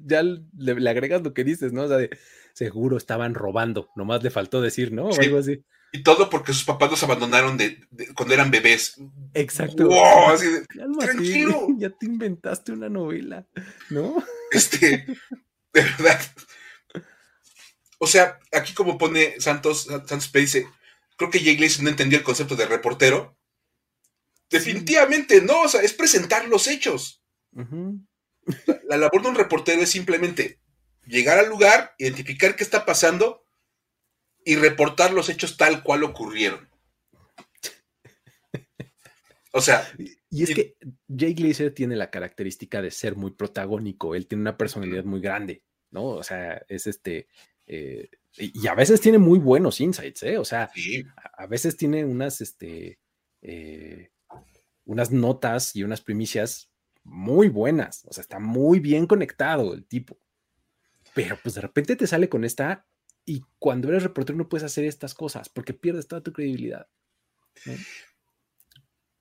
[0.05, 1.85] ya le, agregas lo que dices, ¿no?
[1.85, 2.11] O sea, de,
[2.53, 5.05] seguro estaban robando, nomás le faltó decir, ¿no?
[5.05, 5.63] O algo así.
[5.91, 7.79] Y todo porque sus papás los abandonaron de,
[8.15, 8.95] cuando eran bebés.
[9.33, 9.89] Exacto.
[10.99, 11.67] tranquilo.
[11.77, 13.47] Ya te inventaste una novela,
[13.89, 14.23] ¿no?
[14.51, 15.05] Este,
[15.73, 16.19] de verdad.
[17.99, 20.67] O sea, aquí como pone Santos, Santos P dice,
[21.17, 23.37] creo que Jay Glazer no entendió el concepto de reportero.
[24.49, 27.21] Definitivamente no, o sea, es presentar los hechos.
[27.53, 30.59] la labor de un reportero es simplemente
[31.05, 33.46] llegar al lugar, identificar qué está pasando
[34.47, 36.69] y reportar los hechos tal cual ocurrieron.
[39.51, 39.85] O sea.
[40.29, 40.77] Y es que
[41.13, 44.15] Jay Glazer tiene la característica de ser muy protagónico.
[44.15, 46.05] Él tiene una personalidad muy grande, ¿no?
[46.05, 47.27] O sea, es este.
[47.65, 50.37] Eh, y a veces tiene muy buenos insights, ¿eh?
[50.37, 50.71] O sea,
[51.37, 52.99] a, veces tiene unas, este,
[53.41, 54.11] eh,
[54.85, 56.69] unas notas y unas primicias
[57.03, 58.05] muy buenas.
[58.07, 60.17] O sea, está muy bien conectado el tipo.
[61.13, 62.85] Pero pues de repente te sale con esta
[63.27, 66.87] y cuando eres reportero no puedes hacer estas cosas porque pierdes toda tu credibilidad.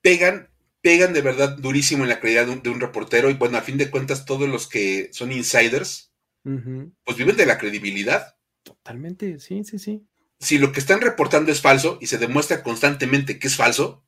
[0.00, 0.48] Pegan,
[0.80, 3.90] pegan de verdad durísimo en la credibilidad de un, reportero y bueno, a fin de
[3.90, 6.12] cuentas todos los que son insiders,
[6.44, 8.36] pues viven de la credibilidad.
[8.62, 10.06] Totalmente, sí, sí, sí.
[10.38, 14.04] Si lo que están reportando es falso y se demuestra constantemente que es falso,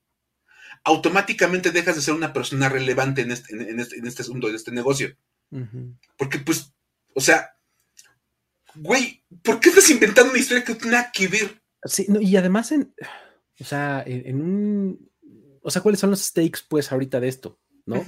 [0.85, 4.55] automáticamente dejas de ser una persona relevante en este, en este, en este asunto, en
[4.55, 5.17] este negocio.
[6.17, 6.73] Porque, pues,
[7.15, 7.58] o sea,
[8.81, 11.63] güey, ¿por qué estás inventando una historia que no tiene nada que ver?
[11.85, 12.95] Sí, y además en,
[13.61, 15.11] o sea, en, un,
[15.63, 17.59] o sea, ¿cuáles son los stakes, pues, ahorita de esto?
[17.87, 18.05] ¿No?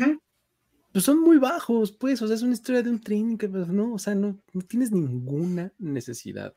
[0.92, 3.68] Pues son muy bajos, pues, o sea, es una historia de un tren que, pues,
[3.68, 6.54] no, o sea, no, no tienes ninguna necesidad,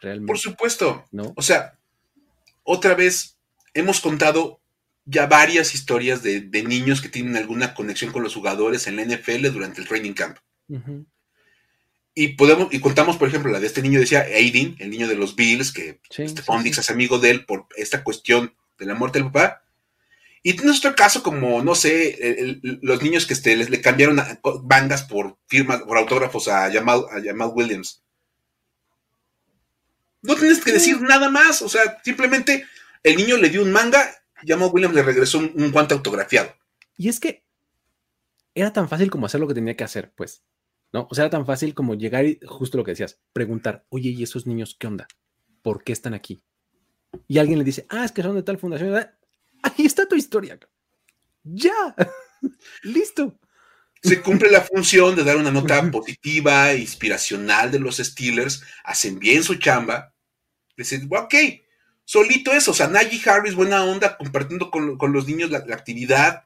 [0.00, 0.30] realmente.
[0.30, 1.32] Por supuesto, ¿no?
[1.36, 1.78] O sea,
[2.62, 3.36] otra vez,
[3.74, 4.60] hemos contado
[5.04, 9.48] ya varias historias de, niños que tienen alguna conexión con los jugadores en la NFL
[9.52, 10.38] durante el training camp.
[12.14, 15.16] Y podemos, y contamos, por ejemplo, la de este niño, decía Aiden, el niño de
[15.16, 19.30] los Bills, que sí, es amigo de él por esta cuestión de la muerte del
[19.32, 19.62] papá.
[20.42, 24.38] Y tienes otro caso como, no sé, los niños que este, les, le cambiaron a,
[24.62, 28.02] bangas por firmas, por autógrafos a Jamal, a Jamal Williams.
[30.22, 32.64] No tienes que decir nada más, o sea, simplemente
[33.02, 34.08] el niño le dio un manga,
[34.46, 36.54] Jamal Williams le regresó un guante autografiado.
[36.96, 37.44] Y es que
[38.54, 40.42] era tan fácil como hacer lo que tenía que hacer, pues.
[40.94, 41.08] ¿No?
[41.10, 44.22] O sea, era tan fácil como llegar y, justo lo que decías, preguntar, oye, ¿y
[44.22, 45.08] esos niños qué onda?
[45.60, 46.40] ¿Por qué están aquí?
[47.26, 48.94] Y alguien le dice, ah, es que son de tal fundación.
[48.94, 50.56] Ahí está tu historia.
[51.42, 51.96] Ya,
[52.84, 53.40] listo.
[54.04, 59.42] Se cumple la función de dar una nota positiva, inspiracional de los Steelers, hacen bien
[59.42, 60.14] su chamba.
[60.76, 61.34] Dicen, ok,
[62.04, 66.44] solito eso, o sea, Najee Harris, buena onda, compartiendo con, los niños la, actividad.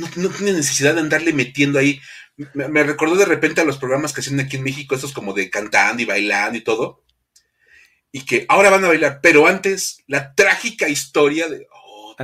[0.00, 2.00] No, no, tiene necesidad de andarle metiendo ahí
[2.54, 5.50] me, recordó de repente a los programas que hacían aquí en México, estos como de
[5.50, 7.04] cantando y bailando y todo.
[8.12, 11.66] Y que ahora van a bailar, pero antes la trágica historia de.
[11.72, 12.16] Oh,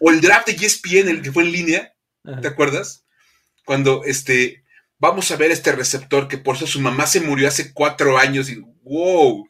[0.00, 1.94] o el draft de ESPN, el que fue en línea,
[2.42, 3.04] ¿te acuerdas?
[3.64, 4.62] Cuando este.
[4.98, 8.48] Vamos a ver este receptor que por eso su mamá se murió hace cuatro años
[8.48, 9.46] y wow.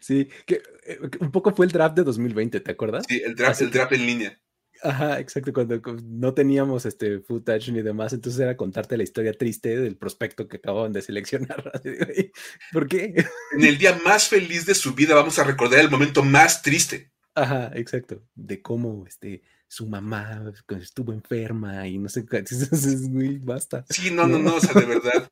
[0.00, 3.04] Sí, que eh, un poco fue el draft de 2020, ¿te acuerdas?
[3.08, 4.41] Sí, el draft, el draft en línea.
[4.82, 9.80] Ajá, exacto, cuando no teníamos este footage ni demás, entonces era contarte la historia triste
[9.80, 11.70] del prospecto que acababan de seleccionar.
[12.72, 13.14] ¿Por qué?
[13.52, 17.12] En el día más feliz de su vida vamos a recordar el momento más triste.
[17.34, 22.44] Ajá, exacto, de cómo este su mamá estuvo enferma y no sé qué,
[23.42, 23.86] basta.
[23.88, 25.30] Sí, no, no, no, o sea, de verdad.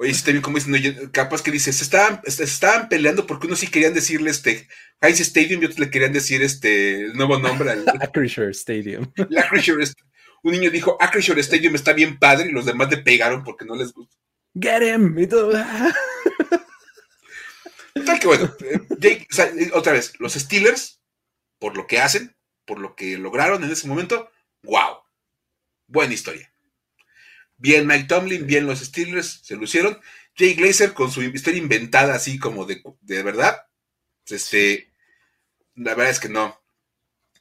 [0.00, 3.66] Oye, está bien como dicen, capaz que dices, se estaban, estaban peleando porque unos sí
[3.66, 4.66] querían decirle este
[5.02, 7.72] Heinz Stadium y otros le querían decir este nuevo nombre.
[8.00, 9.12] Acrisure Stadium.
[10.42, 13.76] un niño dijo, Acrisure Stadium está bien padre y los demás le pegaron porque no
[13.76, 14.16] les gusta.
[14.54, 15.18] Get him.
[15.18, 15.52] Y todo.
[18.06, 21.02] Tal que bueno, eh, eh, otra vez, los Steelers,
[21.58, 22.34] por lo que hacen,
[22.64, 24.30] por lo que lograron en ese momento,
[24.62, 25.02] wow,
[25.88, 26.50] buena historia.
[27.60, 29.98] Bien Mike Tomlin, bien los Steelers, se lucieron.
[30.34, 33.66] Jay Glazer con su historia inventada así como de, de verdad.
[34.26, 34.92] Este,
[35.74, 36.58] la verdad es que no.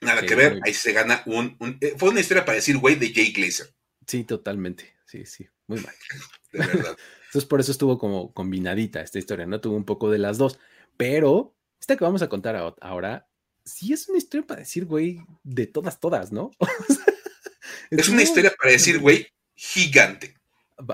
[0.01, 0.59] Nada que ver.
[0.65, 3.73] Ahí se gana un, eh, Fue una historia para decir, güey, de Jay Glazer.
[4.05, 4.93] Sí, totalmente.
[5.05, 5.47] Sí, sí.
[5.67, 5.95] Muy mal.
[6.51, 6.97] de verdad.
[7.27, 9.61] Entonces, por eso estuvo como combinadita esta historia, ¿no?
[9.61, 10.59] Tuvo un poco de las dos.
[10.97, 13.29] Pero, esta que vamos a contar ahora,
[13.63, 16.51] sí es una historia para decir, güey, de todas, todas, ¿no?
[17.91, 19.27] es una historia para decir, güey,
[19.59, 20.35] gigante.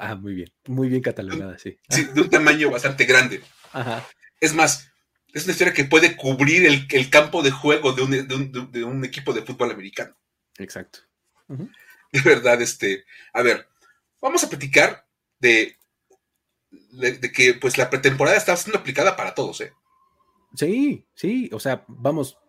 [0.02, 1.78] Ah, muy bien, muy bien catalogada, sí.
[1.88, 3.44] Sí, de un tamaño bastante grande.
[3.72, 4.04] Ajá.
[4.42, 4.90] Es más,
[5.34, 9.70] es una historia que puede cubrir el, campo de juego de un, equipo de fútbol
[9.70, 10.18] americano.
[10.58, 11.00] Exacto.
[11.48, 13.68] De verdad, este, a ver,
[14.20, 15.06] vamos a platicar
[15.38, 15.78] de,
[16.72, 19.74] de, que pues la pretemporada está siendo aplicada para todos, ¿eh?
[20.56, 22.40] Sí, sí, o sea, vamos,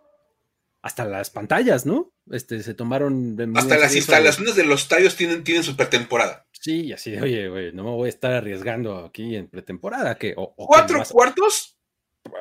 [0.81, 2.15] hasta las pantallas, ¿no?
[2.30, 3.36] Este, se tomaron.
[3.56, 4.64] Hasta las instalaciones de...
[4.64, 6.46] los estadios tienen, tienen su pretemporada.
[6.52, 10.18] Sí, así, oye, güey, no me voy a estar arriesgando aquí en pretemporada.
[10.18, 11.78] que ¿Cuatro cuartos?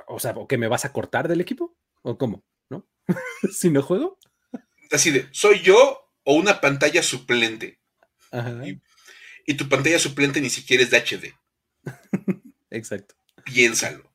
[0.08, 1.78] O sea, ¿o que me vas a cortar del equipo?
[2.02, 2.44] ¿O cómo?
[2.70, 2.88] ¿No?
[3.52, 4.18] si no juego.
[4.92, 7.80] Así de, ¿soy yo o una pantalla suplente?
[8.32, 8.64] Ajá.
[9.46, 11.34] Y, tu pantalla suplente ni siquiera es de HD.
[12.72, 13.16] Exacto.
[13.44, 14.12] Piénsalo.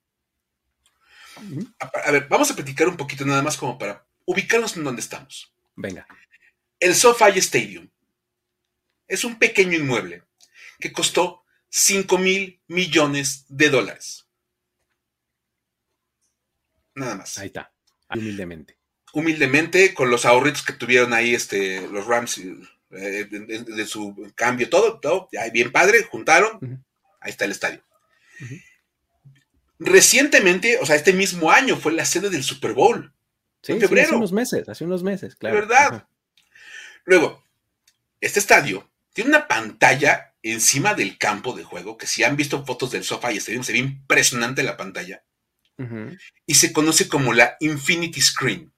[1.79, 5.55] a, ver, vamos a platicar un poquito nada más como para ubicarnos en donde estamos.
[5.77, 6.07] Venga.
[6.79, 7.89] El SoFi Stadium
[9.07, 10.23] es un pequeño inmueble
[10.79, 14.27] que costó 5 mil millones de dólares.
[16.95, 17.39] Nada más.
[17.39, 17.73] Ahí está,
[18.09, 18.77] humildemente.
[19.13, 25.01] Humildemente, con los ahorritos que tuvieron ahí este, los Rams eh, de, su cambio, todo,
[25.01, 26.85] todo, ya bien padre, juntaron,
[27.21, 27.83] ahí está el estadio.
[29.79, 33.13] Recientemente, o sea, este mismo año fue la sede del Super Bowl.
[33.63, 35.57] Sí, hace unos meses, hace unos meses, claro.
[35.57, 36.09] verdad.
[37.05, 37.43] Luego,
[38.21, 42.91] este estadio tiene una pantalla encima del campo de juego, que si han visto fotos
[42.91, 45.25] del sofá y estadio, se ve impresionante la pantalla.
[46.45, 48.71] Y se conoce como la Infinity Screen.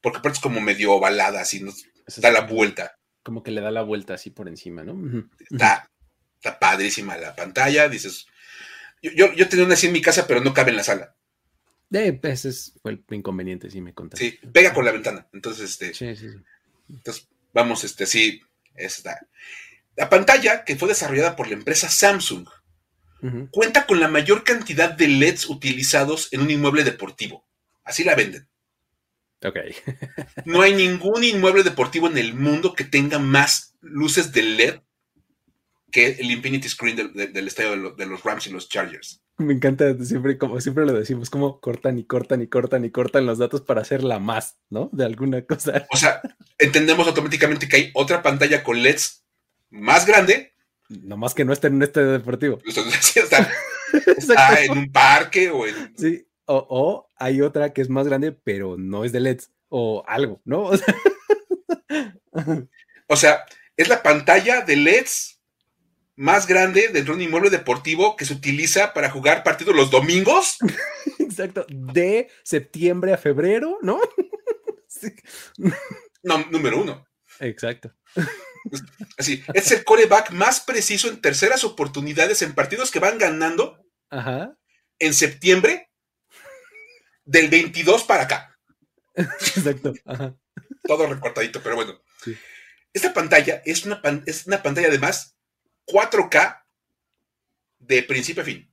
[0.00, 1.84] porque aparte es como medio ovalada, así, nos
[2.16, 2.98] da la vuelta.
[3.22, 5.28] Como que le da la vuelta así por encima, ¿no?
[5.38, 5.88] Está,
[6.34, 8.26] está padrísima la pantalla, dices.
[9.00, 11.14] Yo, yo, tenía una así en mi casa, pero no cabe en la sala.
[11.92, 14.30] Eh, ese fue el inconveniente, sí me contaste.
[14.30, 15.26] Sí, pega con la ventana.
[15.32, 15.94] Entonces, este.
[15.94, 16.36] Sí, sí, sí.
[16.88, 18.42] Entonces, vamos, este, sí,
[18.74, 19.26] está.
[19.96, 22.46] La pantalla, que fue desarrollada por la empresa Samsung,
[23.50, 27.46] cuenta con la mayor cantidad de LEDs utilizados en un inmueble deportivo.
[27.84, 28.48] Así la venden.
[29.42, 29.58] Ok.
[30.44, 34.80] no hay ningún inmueble deportivo en el mundo que tenga más luces de LED
[35.90, 39.22] que el Infinity Screen del, estadio de, los Rams y los Chargers.
[39.40, 43.24] Me encanta siempre, como siempre lo decimos, como cortan y cortan y cortan y cortan
[43.24, 44.90] los datos para hacerla más, ¿no?
[44.92, 45.86] De alguna cosa.
[45.90, 46.20] O sea,
[46.58, 49.24] entendemos automáticamente que hay otra pantalla con LEDs
[49.70, 50.52] más grande.
[50.88, 52.58] Nomás que no está en un estadio deportivo.
[52.66, 53.50] está,
[54.16, 55.96] está en un parque o en.
[55.96, 60.42] Sí, o, hay otra que es más grande, pero no es de LEDs, o algo,
[60.44, 60.70] ¿no?
[63.06, 63.44] O sea,
[63.76, 65.29] es la pantalla de LEDs
[66.20, 70.58] más grande dentro de un inmueble deportivo que se utiliza para jugar partidos los domingos.
[71.18, 74.00] Exacto, de septiembre a febrero, ¿no?
[76.22, 77.08] No, número uno.
[77.38, 77.96] Exacto.
[79.16, 84.54] Así, es el coreback más preciso en terceras oportunidades en partidos que van ganando Ajá.
[84.98, 85.90] en septiembre
[87.24, 88.58] del 22 para acá.
[89.14, 89.94] Exacto.
[90.82, 91.98] Todo recortadito, pero bueno.
[92.92, 95.39] Esta pantalla es una, es una pantalla además
[95.86, 96.62] 4K
[97.78, 98.70] de principio a fin.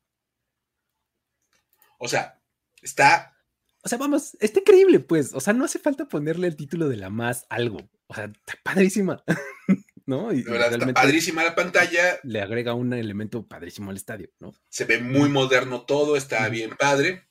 [1.97, 2.39] O sea,
[2.81, 3.35] está.
[3.83, 5.33] O sea, vamos, está increíble, pues.
[5.33, 7.79] O sea, no hace falta ponerle el título de la más algo.
[8.07, 9.23] O sea, está padrísima.
[10.05, 10.31] ¿No?
[10.31, 12.19] Y, está padrísima la pantalla.
[12.23, 14.53] Le agrega un elemento padrísimo al estadio, ¿no?
[14.69, 17.27] Se ve muy moderno todo, está bien padre.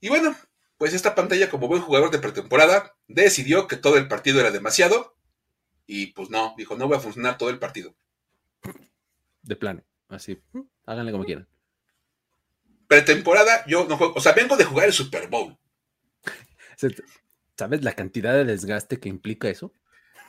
[0.00, 0.34] Y bueno,
[0.78, 5.18] pues esta pantalla, como buen jugador de pretemporada, decidió que todo el partido era demasiado.
[5.86, 7.94] Y pues no, dijo, no voy a funcionar todo el partido.
[9.44, 10.40] De plano, así,
[10.86, 11.46] háganle como quieran.
[12.88, 15.56] Pretemporada, yo no juego, o sea, vengo de jugar el Super Bowl.
[17.56, 19.72] ¿Sabes la cantidad de desgaste que implica eso?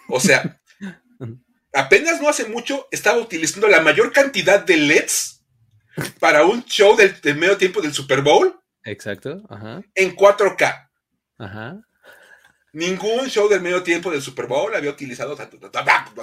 [0.09, 0.61] O sea,
[1.73, 5.43] apenas no hace mucho estaba utilizando la mayor cantidad de LEDs
[6.19, 9.81] para un show del, del medio tiempo del Super Bowl Exacto, ajá.
[9.95, 10.89] En 4K.
[11.39, 11.81] Ajá.
[12.71, 15.35] Ningún show del medio tiempo del Super Bowl había utilizado.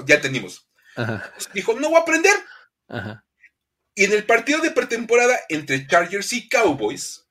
[0.07, 0.69] Ya entendimos.
[0.95, 1.33] Ajá.
[1.53, 2.33] Dijo, no voy a aprender.
[2.89, 3.25] Ajá.
[3.95, 7.27] Y en el partido de pretemporada entre Chargers y Cowboys,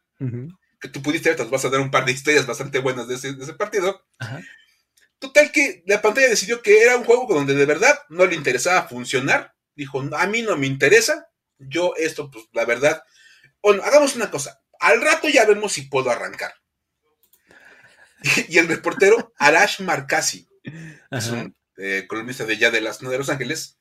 [0.79, 3.15] que tú pudiste ver, te vas a dar un par de historias bastante buenas de
[3.15, 4.03] ese, de ese partido.
[4.19, 4.41] Ajá.
[5.21, 8.87] Total que la pantalla decidió que era un juego donde de verdad no le interesaba
[8.87, 9.53] funcionar.
[9.75, 11.29] Dijo, a mí no me interesa.
[11.59, 13.03] Yo esto, pues la verdad.
[13.61, 14.61] Bueno, hagamos una cosa.
[14.79, 16.53] Al rato ya vemos si puedo arrancar.
[18.49, 20.47] y el reportero Arash Marcasi,
[21.11, 23.77] es un eh, columnista de ya de las de Los Ángeles,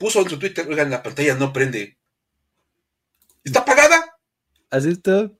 [0.00, 1.98] puso en su Twitter, oigan, la pantalla no prende.
[3.44, 4.18] ¿Está apagada?
[4.70, 5.30] Así está.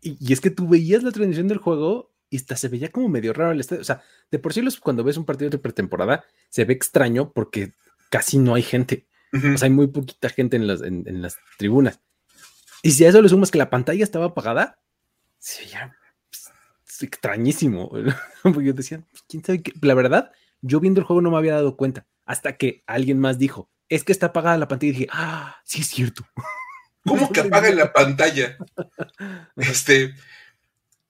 [0.00, 3.32] Y, es que tú veías la transmisión del juego y hasta se veía como medio
[3.32, 3.82] raro el estadio.
[3.82, 7.74] O sea, de por sí cuando ves un partido de pretemporada se ve extraño porque
[8.10, 9.06] casi no hay gente.
[9.32, 12.00] O sea, hay muy poquita gente en las, en las tribunas.
[12.82, 14.78] Y si a eso le sumas que la pantalla estaba apagada,
[15.38, 15.96] se veía
[16.30, 17.90] pues, extrañísimo.
[18.42, 19.72] Porque yo decía, pues, quién sabe qué.
[19.82, 20.30] La verdad,
[20.62, 22.06] yo viendo el juego no me había dado cuenta.
[22.28, 24.90] Hasta que alguien más dijo, es que está apagada la pantalla.
[24.90, 26.26] Y dije, ah, sí es cierto.
[27.04, 28.56] ¿Cómo que apaga la pantalla?
[29.56, 30.14] Este.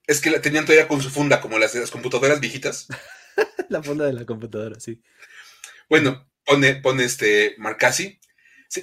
[0.07, 2.87] Es que la tenían todavía con su funda, como las de las computadoras viejitas.
[3.69, 5.03] la funda de la computadora, sí.
[5.87, 8.19] Bueno, pone, pone este Marcasi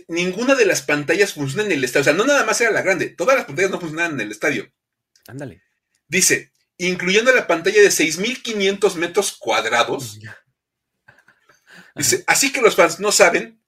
[0.09, 2.03] ninguna de las pantallas funciona en el estadio.
[2.03, 4.31] O sea, no nada más era la grande, todas las pantallas no funcionaban en el
[4.31, 4.71] estadio.
[5.29, 5.63] Ándale.
[6.09, 10.19] Dice, incluyendo la pantalla de 6.500 metros cuadrados.
[11.97, 13.61] Dice, así que los fans no saben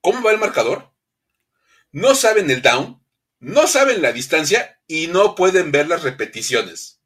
[0.00, 0.92] cómo va el marcador,
[1.92, 3.00] no saben el down,
[3.38, 7.00] no saben la distancia y no pueden ver las repeticiones.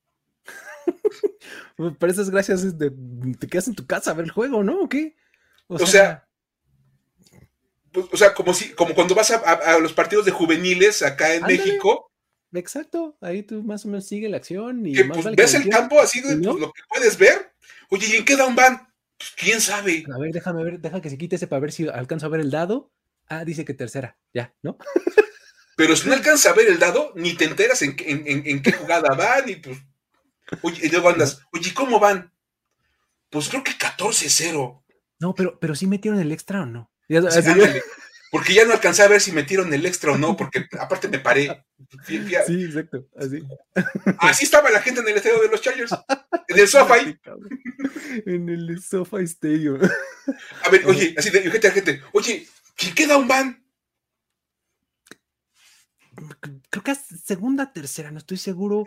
[1.77, 4.81] Pero esas gracias te quedas en tu casa a ver el juego, ¿no?
[4.81, 5.17] ¿O qué?
[5.69, 6.27] O, sea
[7.93, 11.43] pues, o sea, como si, como cuando vas a, los partidos de juveniles acá en
[11.45, 12.11] México.
[12.53, 16.21] Exacto, ahí tú más o menos sigue la acción y pues, ves el campo así
[16.21, 17.53] de pues, lo que puedes ver.
[17.91, 18.90] Oye, ¿y en qué down van?
[19.21, 20.05] Pues quién sabe.
[20.13, 22.41] A ver, déjame ver, deja que se quite ese para ver si alcanzo a ver
[22.41, 22.91] el dado.
[23.29, 24.79] Ah, dice que tercera, ya, ¿no?
[25.77, 29.15] Pero si no alcanza a ver el dado, ni te enteras en, en qué jugada
[29.15, 29.79] van y pues.
[30.63, 32.35] Oye, y luego andas, oye, ¿cómo van?
[33.31, 34.83] Pues creo que 14-0.
[35.21, 36.91] No, pero, pero sí metieron el extra o no
[38.31, 41.19] porque ya no alcancé a ver si metieron el extra o no, porque aparte me
[41.19, 41.65] paré.
[42.07, 43.43] Sí, exacto, así.
[44.19, 45.93] Así estaba la gente en el estadio de los Chargers,
[46.49, 47.19] en el SoFi.
[48.27, 49.81] En el SoFi Stadium.
[50.65, 53.65] A ver, oye, así de gente a gente, oye, ¿quién queda un van?
[56.71, 58.87] Creo que es segunda, tercera, no estoy seguro.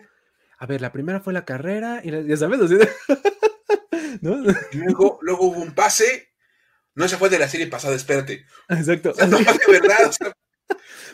[0.58, 2.76] A ver, la primera fue la carrera y ya sabes, así
[4.22, 4.38] ¿no?
[4.72, 6.30] Y luego, luego hubo un pase.
[6.96, 8.46] No, se fue de la serie pasada, espérate.
[8.70, 9.14] Exacto.
[9.28, 10.12] no, de verdad.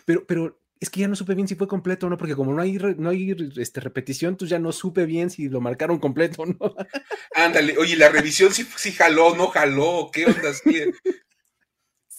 [0.05, 2.53] Pero, pero es que ya no supe bien si fue completo o no, porque como
[2.53, 6.43] no hay, no hay este, repetición, tú ya no supe bien si lo marcaron completo
[6.43, 6.57] o no.
[7.35, 10.51] Ándale, oye, la revisión sí, sí jaló, no jaló, ¿qué onda?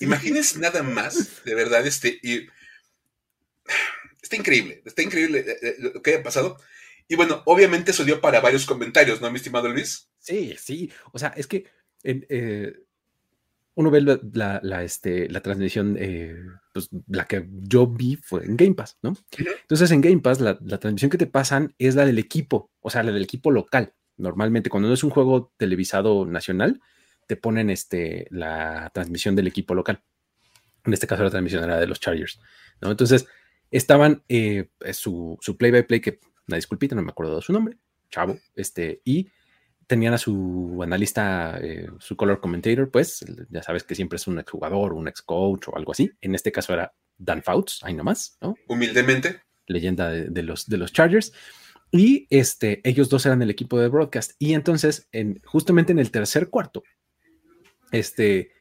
[0.00, 2.46] Imagínense nada más, de verdad, este, y,
[4.22, 6.58] está increíble, está increíble eh, eh, lo que haya pasado.
[7.08, 10.10] Y bueno, obviamente eso dio para varios comentarios, ¿no, mi estimado Luis?
[10.18, 11.64] Sí, sí, o sea, es que
[12.04, 12.74] eh,
[13.74, 16.36] uno ve la, este, la transmisión, eh,
[16.72, 19.16] pues la que yo vi fue en Game Pass, ¿no?
[19.38, 23.02] Entonces en Game Pass la, transmisión que te pasan es la del equipo, o sea,
[23.02, 23.94] la del equipo local.
[24.16, 26.80] Normalmente cuando no es un juego televisado nacional,
[27.26, 30.02] te ponen este, la transmisión del equipo local.
[30.84, 32.40] En este caso la transmisión era de los Chargers,
[32.80, 32.90] ¿no?
[32.90, 33.26] Entonces
[33.70, 36.18] estaban eh, su, su play by play, que
[36.48, 37.78] una disculpita, no me acuerdo de su nombre,
[38.10, 39.30] chavo, este, y
[39.90, 44.38] tenían a su analista, eh, su color commentator, pues ya sabes que siempre es un
[44.38, 46.12] exjugador, un ex coach o algo así.
[46.20, 48.54] En este caso era Dan Fouts, ahí nomás, ¿no?
[48.68, 49.40] Humildemente.
[49.66, 51.32] Leyenda de, los, de los Chargers.
[51.90, 54.34] Y este, ellos dos eran el equipo de broadcast.
[54.38, 56.84] Y entonces, en, justamente en el tercer cuarto,
[57.90, 58.52] este,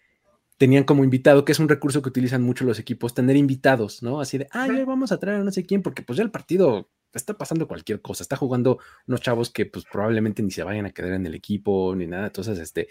[0.57, 4.19] tenían como invitado, que es un recurso que utilizan mucho los equipos, tener invitados, ¿no?
[4.19, 6.89] Así de, ay, vamos a traer a no sé quién, porque pues ya el partido
[7.13, 10.91] está pasando cualquier cosa, está jugando unos chavos que pues probablemente ni se vayan a
[10.91, 12.87] quedar en el equipo ni nada, entonces este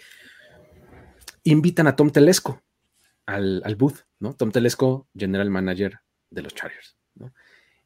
[1.43, 2.61] invitan a Tom Telesco
[3.25, 4.35] al, al booth, ¿no?
[4.35, 5.99] Tom Telesco, general manager
[6.29, 7.33] de los Chargers, ¿no?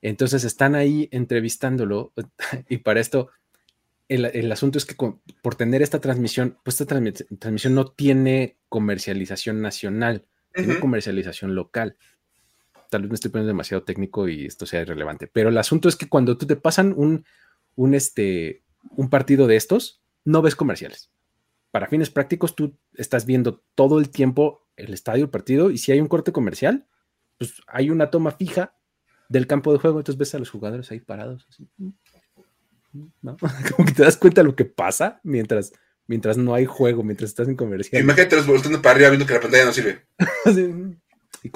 [0.01, 2.13] Entonces están ahí entrevistándolo
[2.69, 3.29] y para esto
[4.09, 4.95] el, asunto es que
[5.41, 6.99] por tener esta transmisión, pues esta
[7.39, 11.97] transmisión no tiene comercialización nacional, tiene comercialización local
[12.93, 15.95] tal vez me estoy poniendo demasiado técnico y esto sea irrelevante, pero el asunto es
[15.95, 17.25] que cuando tú te pasan un,
[17.73, 21.09] un, este, un partido de estos, no ves comerciales.
[21.71, 25.91] Para fines prácticos, tú estás viendo todo el tiempo el estadio, el partido, y si
[25.91, 26.85] hay un corte comercial,
[27.39, 28.75] pues hay una toma fija
[29.27, 31.47] del campo de juego, entonces ves a los jugadores ahí parados.
[33.23, 33.37] ¿no?
[33.75, 35.73] Como que te das cuenta de lo que pasa mientras,
[36.05, 38.03] mientras no hay juego, mientras estás en comercial.
[38.03, 40.05] Imagínate los volteando para arriba viendo que la pantalla no sirve.
[41.43, 41.49] y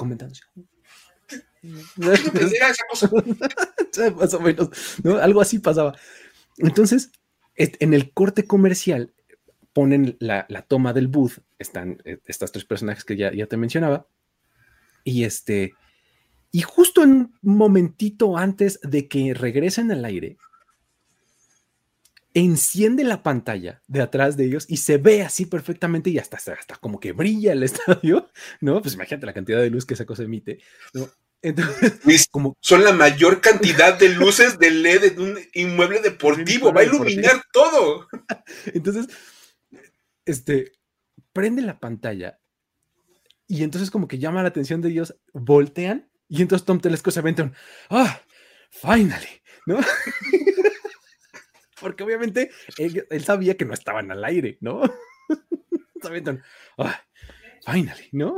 [4.29, 4.71] comentando.
[5.21, 5.95] Algo así pasaba.
[6.57, 7.11] Entonces,
[7.55, 9.13] en el corte comercial
[9.73, 14.07] ponen la, toma del booth, están eh, estas tres personajes que ya, ya te mencionaba,
[15.03, 15.73] y este,
[16.51, 20.37] y justo en un momentito antes de que regresen al aire,
[22.33, 26.75] enciende la pantalla de atrás de ellos y se ve así perfectamente y hasta, hasta
[26.79, 28.29] como que brilla el estadio,
[28.61, 28.81] ¿no?
[28.81, 30.59] Pues imagínate la cantidad de luz que esa cosa emite,
[30.93, 31.07] ¿no?
[31.41, 36.81] Entonces, como, son la mayor cantidad de luces de LED en un inmueble deportivo, va
[36.81, 38.07] a iluminar todo.
[38.73, 39.07] Entonces,
[40.25, 40.73] este,
[41.33, 42.39] prende la pantalla
[43.47, 47.21] y entonces como que llama la atención de ellos, voltean y entonces Tom Telesco se
[47.21, 47.55] aventan,
[47.89, 48.21] ah,
[48.69, 49.79] finally, ¿no?
[51.79, 54.81] Porque obviamente él, sabía que no estaban al aire, ¿no?
[56.01, 56.43] se aventan,
[56.77, 57.01] ah,
[57.65, 58.35] finally, ¿no?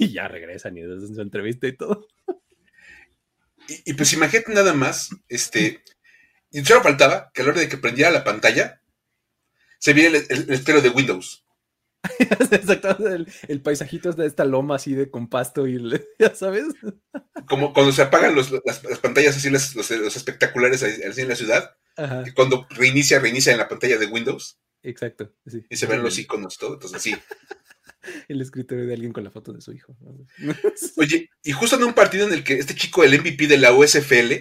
[0.00, 2.08] y ya regresan y hacen su entrevista y todo.
[3.68, 5.82] Y, pues imagínate nada más, este,
[6.50, 8.82] y solo faltaba que a la hora de que prendiera la pantalla,
[9.78, 11.44] se viera el, estero de Windows.
[12.18, 12.96] Exacto,
[13.48, 15.78] el, paisajito es de esta loma así de compasto y
[16.18, 16.66] ya sabes.
[17.46, 18.50] Como cuando se apagan las,
[19.00, 21.76] pantallas así, los, espectaculares así en la ciudad,
[22.26, 24.58] y cuando reinicia, reinicia en la pantalla de Windows.
[24.82, 25.32] Exacto.
[25.68, 27.16] Y se ven los iconos, todo, entonces sí.
[28.28, 29.96] el escritorio de alguien con la foto de su hijo.
[30.96, 33.72] Oye, y justo en un partido en el que este chico, el MVP de la
[33.72, 34.32] USFL,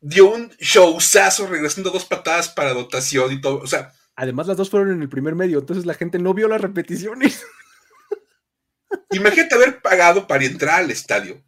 [0.00, 3.58] dio un showzazo regresando dos patadas para dotación y todo.
[3.58, 3.92] O sea.
[4.16, 7.44] Además, las dos fueron en el primer medio, entonces la gente no vio las repeticiones.
[9.10, 11.42] Imagínate haber pagado para entrar al estadio.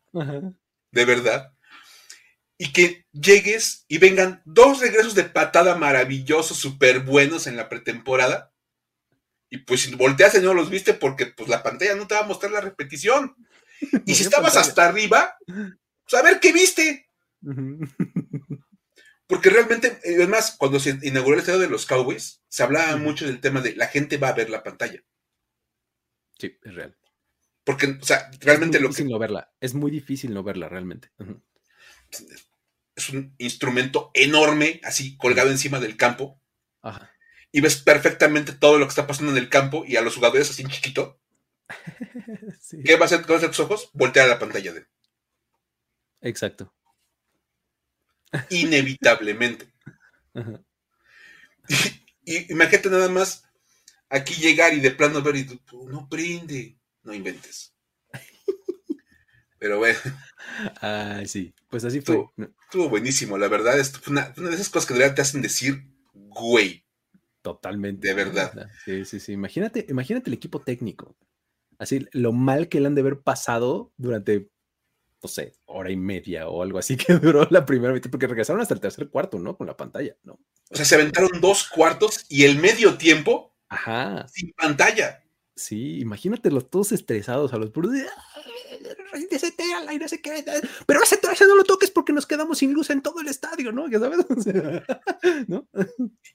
[0.90, 1.52] De verdad.
[2.58, 8.52] Y que llegues y vengan dos regresos de patada maravillosos, súper buenos en la pretemporada
[9.48, 12.22] y pues si volteas y no los viste porque pues la pantalla no te va
[12.22, 13.34] a mostrar la repetición.
[14.06, 17.10] Y si estabas hasta arriba, pues a ver qué viste.
[19.26, 22.96] Porque realmente, eh, es más, cuando se inauguró el estadio de los Cowboys, se hablaba
[22.96, 25.02] mucho del tema de la gente va a ver la pantalla.
[26.38, 26.96] Sí, es real.
[27.64, 29.52] Porque, o sea, realmente es muy difícil no verla.
[29.60, 31.10] Es muy difícil no verla realmente.
[32.94, 36.40] es un instrumento enorme, así colgado encima del campo.
[37.56, 40.50] Y ves perfectamente todo lo que está pasando en el campo y a los jugadores
[40.50, 41.18] así en chiquito.
[42.84, 43.88] ¿Qué va a hacer con tus ojos?
[43.94, 44.84] Voltear a la pantalla de.
[46.20, 46.74] Exacto.
[48.50, 49.72] Inevitablemente.
[52.26, 53.44] Y, imagínate nada más
[54.10, 57.72] aquí llegar y de plano ver y no prende, no inventes.
[59.58, 59.98] Pero bueno.
[60.82, 62.22] Ah, sí, pues así fue.
[62.64, 63.80] Estuvo, buenísimo, la verdad.
[63.80, 66.85] Esto fue una, de esas cosas que de verdad te hacen decir, güey.
[67.46, 68.08] Totalmente.
[68.08, 68.68] De verdad.
[68.84, 69.30] Sí, sí, sí.
[69.30, 71.16] Imagínate, imagínate el equipo técnico.
[71.78, 74.50] Así, lo mal que le han de haber pasado durante,
[75.22, 78.60] no sé, hora y media o algo así que duró la primera mitad, porque regresaron
[78.60, 79.56] hasta el tercer cuarto, ¿no?
[79.56, 80.40] Con la pantalla, ¿no?
[80.70, 84.26] O sea, se aventaron dos cuartos y el medio tiempo Ajá.
[84.26, 85.22] sin pantalla.
[85.56, 87.90] Sí, imagínate los todos estresados a los puros
[89.76, 90.52] al aire se queda.
[90.86, 93.72] Pero ese, ese no lo toques porque nos quedamos sin luz en todo el estadio,
[93.72, 93.88] ¿no?
[93.88, 94.18] ¿Ya sabes?
[95.48, 95.68] ¿No?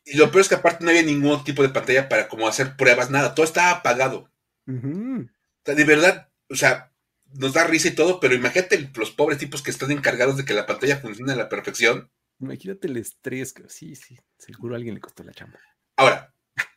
[0.04, 2.76] Y lo peor es que aparte no había ningún tipo de pantalla para como hacer
[2.76, 4.32] pruebas, nada, todo estaba apagado.
[4.66, 6.92] de verdad, o sea,
[7.34, 10.54] nos da risa y todo, pero imagínate los pobres tipos que están encargados de que
[10.54, 12.12] la pantalla funcione a la perfección.
[12.40, 15.60] Imagínate el estrés, sí, sí, seguro a alguien le costó la chamba.
[15.96, 16.34] Ahora,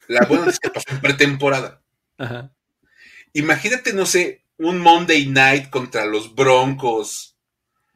[0.09, 1.84] la buena es que pasó en pretemporada.
[2.19, 2.55] Ajá.
[3.33, 7.37] Imagínate, no sé, un Monday night contra los Broncos.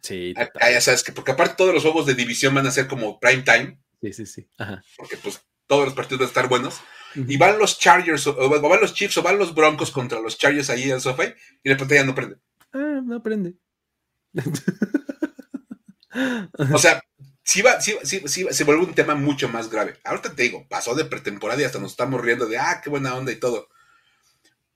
[0.03, 3.19] Sí, ya sabes que, porque aparte todos los juegos de división van a ser como
[3.21, 3.79] prime time.
[4.01, 4.49] Sí, sí, sí.
[4.59, 4.83] Ajá.
[4.97, 6.81] Porque pues todos los partidos van a estar buenos.
[7.15, 10.71] Y van los Chargers, o, van los Chiefs, o van los Broncos contra los Chargers
[10.71, 12.37] ahí en sofá y la pantalla no prende.
[12.73, 13.55] Ah, no prende.
[16.75, 17.03] o sea,
[17.43, 19.97] sí, va, sí, sí, sí, se vuelve un tema mucho más grave.
[20.05, 23.15] Ahorita te digo, pasó de pretemporada y hasta nos estamos riendo de, ah, qué buena
[23.15, 23.69] onda y todo.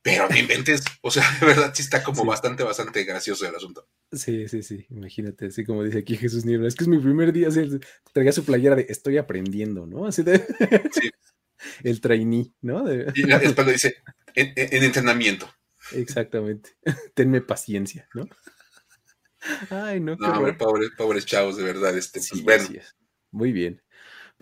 [0.02, 3.88] Pero no inventes, o sea, de verdad sí está como bastante, bastante gracioso el asunto.
[4.10, 7.32] Sí, sí, sí, imagínate, así como dice aquí Jesús Niebla, es que es mi primer
[7.32, 7.78] día, así,
[8.12, 10.06] traía su playera de estoy aprendiendo, ¿no?
[10.06, 10.38] Así de...
[10.92, 11.10] Sí.
[11.84, 12.92] el trainee, ¿no?
[12.92, 13.96] Y después lo dice,
[14.34, 15.48] en, entrenamiento.
[15.92, 16.70] Exactamente,
[17.14, 18.26] tenme paciencia, ¿no?
[19.70, 20.16] Ay, no.
[20.16, 22.68] No, pobres, pobres chavos, de verdad, este, pues bueno.
[23.32, 23.82] Muy bien.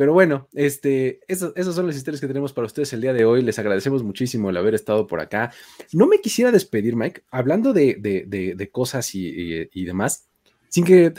[0.01, 3.43] Pero bueno, este, esas, son las historias que tenemos para ustedes el día de hoy.
[3.43, 5.53] Les agradecemos muchísimo el haber estado por acá.
[5.93, 10.27] No me quisiera despedir, Mike, hablando de, cosas y, demás,
[10.71, 11.13] sin que,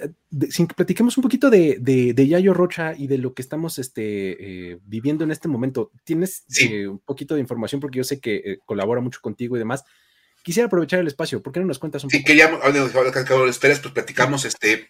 [0.50, 4.80] sin que platiquemos un poquito de, Yayo Rocha y de lo que estamos este, eh,
[4.84, 5.92] viviendo en este momento.
[6.04, 9.60] Tienes eh, un poquito de información porque yo sé que eh, colabora mucho contigo y
[9.60, 9.84] demás.
[10.42, 11.44] Quisiera aprovechar el espacio.
[11.44, 12.18] ¿Por qué no nos cuentas un poco?
[12.18, 13.12] Sí, queríamos, ahora
[13.48, 14.90] esperas, pues platicamos, este,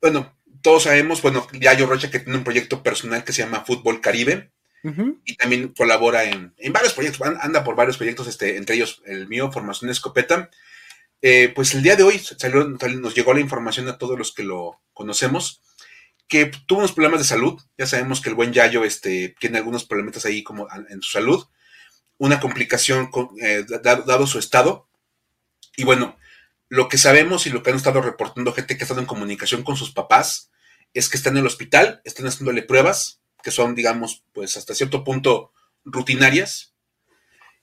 [0.00, 0.34] bueno,
[0.64, 4.50] todos sabemos, bueno, Yayo Rocha que tiene un proyecto personal que se llama Fútbol Caribe
[5.26, 9.52] y también colabora en, varios proyectos, anda por varios proyectos, este, entre ellos el mío,
[9.52, 10.50] Formación Escopeta.
[11.20, 14.42] Eh, pues el día de hoy salió, nos llegó la información a todos los que
[14.42, 15.60] lo conocemos
[16.28, 17.60] que tuvo unos problemas de salud.
[17.76, 21.46] Ya sabemos que el buen Yayo este, tiene algunos problemas ahí como en su salud,
[22.16, 23.10] una complicación
[23.42, 24.88] eh, dado su estado.
[25.76, 26.16] Y bueno,
[26.70, 29.62] lo que sabemos y lo que han estado reportando gente que ha estado en comunicación
[29.62, 30.50] con sus papás
[30.94, 35.04] es que están en el hospital, están haciéndole pruebas, que son, digamos, pues hasta cierto
[35.04, 35.52] punto
[35.84, 36.72] rutinarias.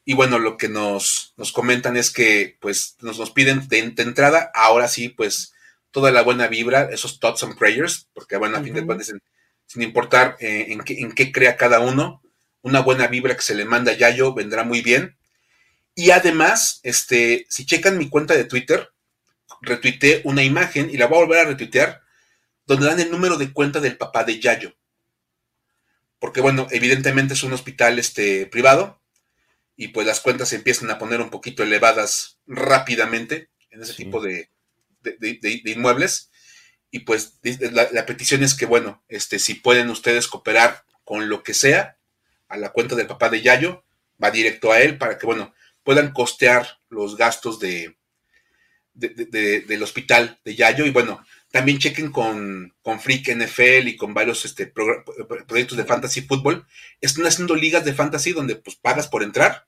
[0.03, 4.51] Y bueno, lo que nos, nos comentan es que pues nos, nos piden de, entrada,
[4.53, 5.53] ahora sí, pues
[5.91, 9.13] toda la buena vibra, esos thoughts and prayers, porque bueno, a fin de cuentas,
[9.65, 12.21] sin importar eh, en, qué, en qué crea cada uno,
[12.61, 15.17] una buena vibra que se le manda a Yayo vendrá muy bien.
[15.95, 18.91] Y además, este, si checan mi cuenta de Twitter,
[19.61, 22.01] retuiteé una imagen y la voy a volver a retuitear
[22.71, 24.73] donde dan el número de cuenta del papá de Yayo.
[26.19, 29.01] Porque bueno, evidentemente es un hospital este, privado
[29.75, 34.21] y pues las cuentas se empiezan a poner un poquito elevadas rápidamente en ese tipo
[34.21, 34.49] de,
[35.65, 36.31] inmuebles.
[36.91, 41.53] Y pues la, petición es que, bueno, este, si pueden ustedes cooperar con lo que
[41.53, 41.97] sea
[42.47, 43.83] a la cuenta del papá de Yayo,
[44.23, 45.53] va directo a él para que, bueno,
[45.83, 47.97] puedan costear los gastos de,
[48.93, 50.85] del hospital de Yayo.
[50.85, 54.73] Y bueno, también chequen con, con Freak NFL y con varios este,
[55.47, 56.65] proyectos de fantasy fútbol.
[57.01, 59.67] Están haciendo ligas de fantasy donde pues pagas por entrar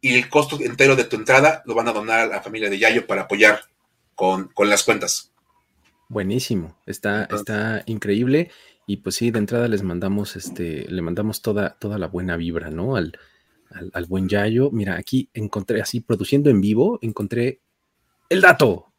[0.00, 2.78] y el costo entero de tu entrada lo van a donar a la familia de
[2.78, 3.60] Yayo para apoyar
[4.16, 5.32] con, las cuentas.
[6.08, 8.50] Buenísimo, está, está increíble.
[8.84, 12.70] Y pues sí, de entrada les mandamos, este, le mandamos toda, toda la buena vibra,
[12.70, 12.96] ¿no?
[12.96, 13.16] Al,
[13.92, 14.70] al buen Yayo.
[14.72, 17.60] Mira, aquí encontré así, produciendo en vivo, encontré
[18.28, 18.91] el dato.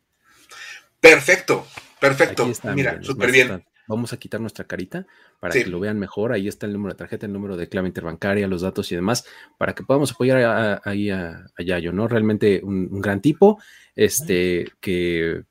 [1.03, 1.67] Perfecto,
[1.99, 2.49] perfecto.
[2.73, 3.61] Mira, súper bien.
[3.89, 5.05] Vamos a quitar nuestra carita
[5.41, 6.31] para que lo vean mejor.
[6.31, 9.25] Ahí está el número de tarjeta, el número de clave interbancaria, los datos y demás,
[9.57, 12.07] para que podamos apoyar ahí a, Yayo, ¿no?
[12.07, 13.61] Realmente un, gran tipo,
[13.97, 15.43] este, que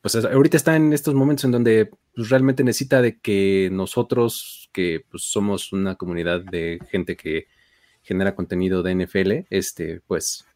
[0.00, 5.04] pues ahorita está en estos momentos en donde pues, realmente necesita de que nosotros, que
[5.10, 7.48] pues, somos una comunidad de gente que
[8.02, 10.46] genera contenido de NFL, este, pues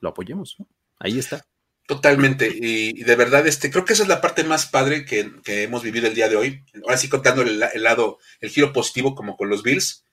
[0.00, 0.58] lo apoyemos.
[0.98, 1.46] Ahí está.
[1.90, 2.48] Totalmente.
[2.54, 5.32] Y, de verdad, este, creo que esa es la parte más padre que,
[5.64, 6.64] hemos vivido el día de hoy.
[6.84, 10.04] Ahora sí contando el, lado, el giro positivo como con los Bills.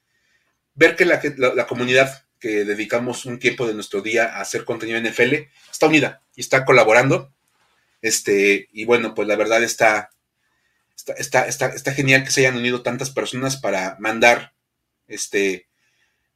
[0.74, 4.98] Ver que la, la, comunidad que dedicamos un tiempo de nuestro día a hacer contenido
[4.98, 7.32] en NFL está unida y está colaborando.
[8.02, 10.10] Este, y bueno, pues la verdad está,
[10.96, 14.56] está, está, está, genial que se hayan unido tantas personas para mandar
[15.08, 15.68] este,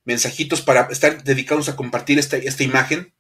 [0.04, 3.16] mensajitos, para estar dedicados a compartir esta, esta imagen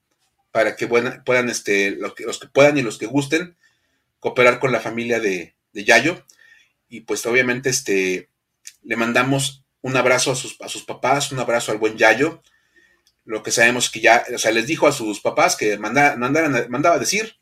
[0.51, 3.55] para que puedan, este, los que, los que puedan y los que gusten,
[4.19, 6.25] cooperar con la familia de, Yayo.
[6.89, 8.29] Y pues obviamente este,
[8.83, 12.41] le mandamos un abrazo a sus, a sus papás, un abrazo al buen Yayo.
[13.23, 16.95] Lo que sabemos que ya, o sea, les dijo a sus papás que manda, mandaba
[16.95, 17.37] a decir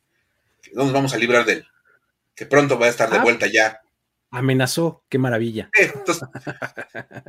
[0.61, 1.67] que no nos vamos a librar de él,
[2.35, 3.23] que pronto va a estar de ah.
[3.23, 3.81] vuelta ya.
[4.29, 5.71] Amenazó, qué maravilla.
[5.73, 6.27] entonces,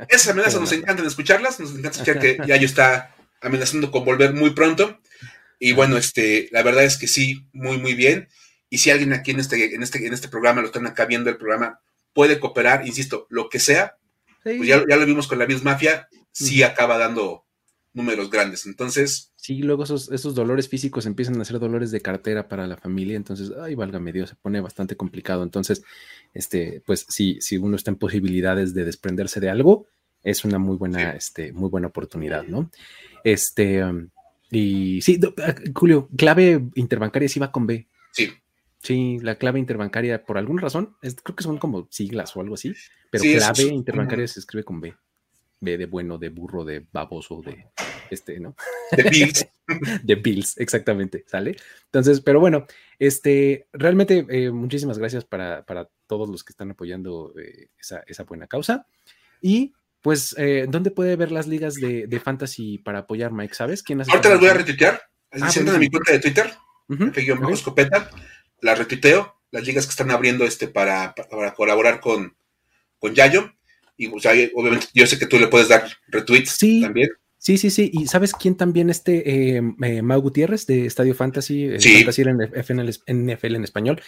[0.07, 4.51] esas amenazas nos encantan escucharlas, nos encanta escuchar que Yayo está amenazando con volver muy
[4.51, 4.99] pronto.
[5.63, 8.27] Y bueno, este, la verdad es que sí, muy, muy bien.
[8.67, 11.29] Y si alguien aquí en este, en este, en este programa, lo están acá viendo
[11.29, 11.79] el programa,
[12.13, 13.95] puede cooperar, insisto, lo que sea,
[14.43, 17.45] pues ya, lo vimos con la misma mafia, sí acaba dando
[17.93, 18.65] números grandes.
[18.65, 19.33] Entonces.
[19.35, 23.15] Sí, luego esos, esos dolores físicos empiezan a ser dolores de cartera para la familia.
[23.15, 25.43] Entonces, ay, válgame Dios, se pone bastante complicado.
[25.43, 25.83] Entonces,
[26.33, 29.85] este, pues si, si uno está en posibilidades de desprenderse de algo,
[30.23, 32.71] es una muy buena, este, muy buena oportunidad, ¿no?
[33.23, 33.83] Este.
[33.83, 34.09] Um,
[34.51, 37.87] y sí, ah, Julio, clave interbancaria sí va con B.
[38.11, 38.29] Sí.
[38.83, 42.73] Sí, la clave interbancaria, por alguna razón, creo que son como siglas o algo así,
[43.09, 44.93] pero clave interbancaria se escribe con B.
[45.61, 47.67] B de bueno, de burro, de baboso, de
[48.09, 48.55] este, ¿no?
[48.91, 49.47] De Bills.
[50.03, 51.55] de Bills, exactamente, ¿sale?
[51.85, 52.65] Entonces, pero bueno,
[52.99, 55.63] este, realmente eh, muchísimas gracias para,
[56.07, 58.85] todos los que están apoyando eh, esa, esa buena causa.
[59.41, 63.53] Y pues, eh, ¿dónde puede ver las ligas de, fantasy para apoyar, Mike?
[63.53, 65.01] ¿Sabes quién Ahorita las voy a retuitear.
[65.31, 66.51] Ah, en mi cuenta de Twitter,
[66.89, 68.09] uh escopeta,
[68.59, 72.35] las retuiteo, las ligas que están abriendo este para, para colaborar con,
[72.99, 73.53] con Yayo.
[73.95, 77.11] Y obviamente yo sé que tú le puedes dar retweets también.
[77.41, 77.89] Sí, sí, sí.
[77.91, 82.21] ¿Y sabes quién también este eh, eh Mau Gutiérrez de Estadio Fantasy, eh, Fantasy
[83.07, 83.99] en NFL en español?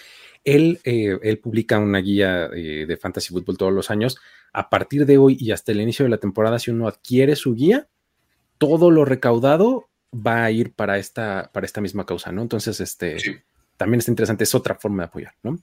[0.43, 4.19] Él, eh, él publica una guía de Fantasy Football todos los años
[4.53, 7.55] a partir de hoy y hasta el inicio de la temporada, si uno adquiere su
[7.55, 7.87] guía,
[8.59, 12.43] todo lo recaudado va a ir para esta, para esta misma causa, ¿no?
[12.43, 13.17] Entonces, este,
[13.77, 15.57] también es interesante, es otra forma de apoyar, ¿no?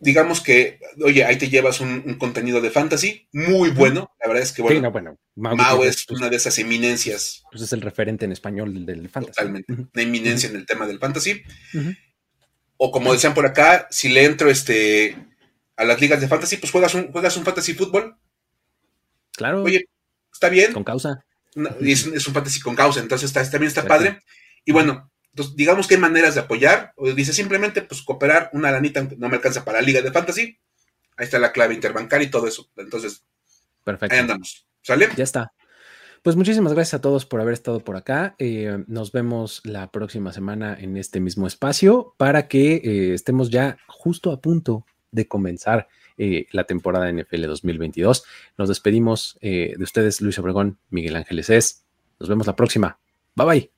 [0.00, 4.12] Digamos que, oye, ahí te llevas un, contenido de fantasy muy bueno.
[4.20, 7.42] La verdad es que, bueno, bueno Mao, es pues, una de esas eminencias.
[7.50, 9.34] Pues es el referente en español del, fantasy.
[9.34, 9.72] Totalmente.
[9.72, 11.42] Una eminencia en el tema del fantasy.
[12.76, 15.16] O como decían por acá, si le entro este
[15.76, 18.16] a las ligas de fantasy, pues juegas un, juegas un fantasy fútbol.
[19.32, 19.62] Claro.
[19.62, 19.88] Oye,
[20.32, 20.72] está bien.
[20.72, 21.24] Con causa.
[21.80, 24.20] es, un fantasy con causa, entonces está, también está padre.
[24.64, 26.92] Y bueno, entonces, digamos que hay maneras de apoyar.
[26.96, 30.58] O dice simplemente, pues cooperar, una lanita no me alcanza para la liga de fantasy.
[31.16, 32.68] Ahí está la clave interbancaria y todo eso.
[32.76, 33.24] Entonces,
[33.84, 34.14] Perfecto.
[34.14, 34.66] ahí andamos.
[34.82, 35.08] ¿Sale?
[35.16, 35.52] Ya está.
[36.22, 38.34] Pues muchísimas gracias a todos por haber estado por acá.
[38.38, 43.78] Eh, nos vemos la próxima semana en este mismo espacio para que eh, estemos ya
[43.86, 48.24] justo a punto de comenzar eh, la temporada NFL 2022.
[48.56, 51.84] Nos despedimos de ustedes, Luis Obregón, Miguel Ángeles Es.
[52.18, 52.98] Nos vemos la próxima.
[53.36, 53.77] Bye bye.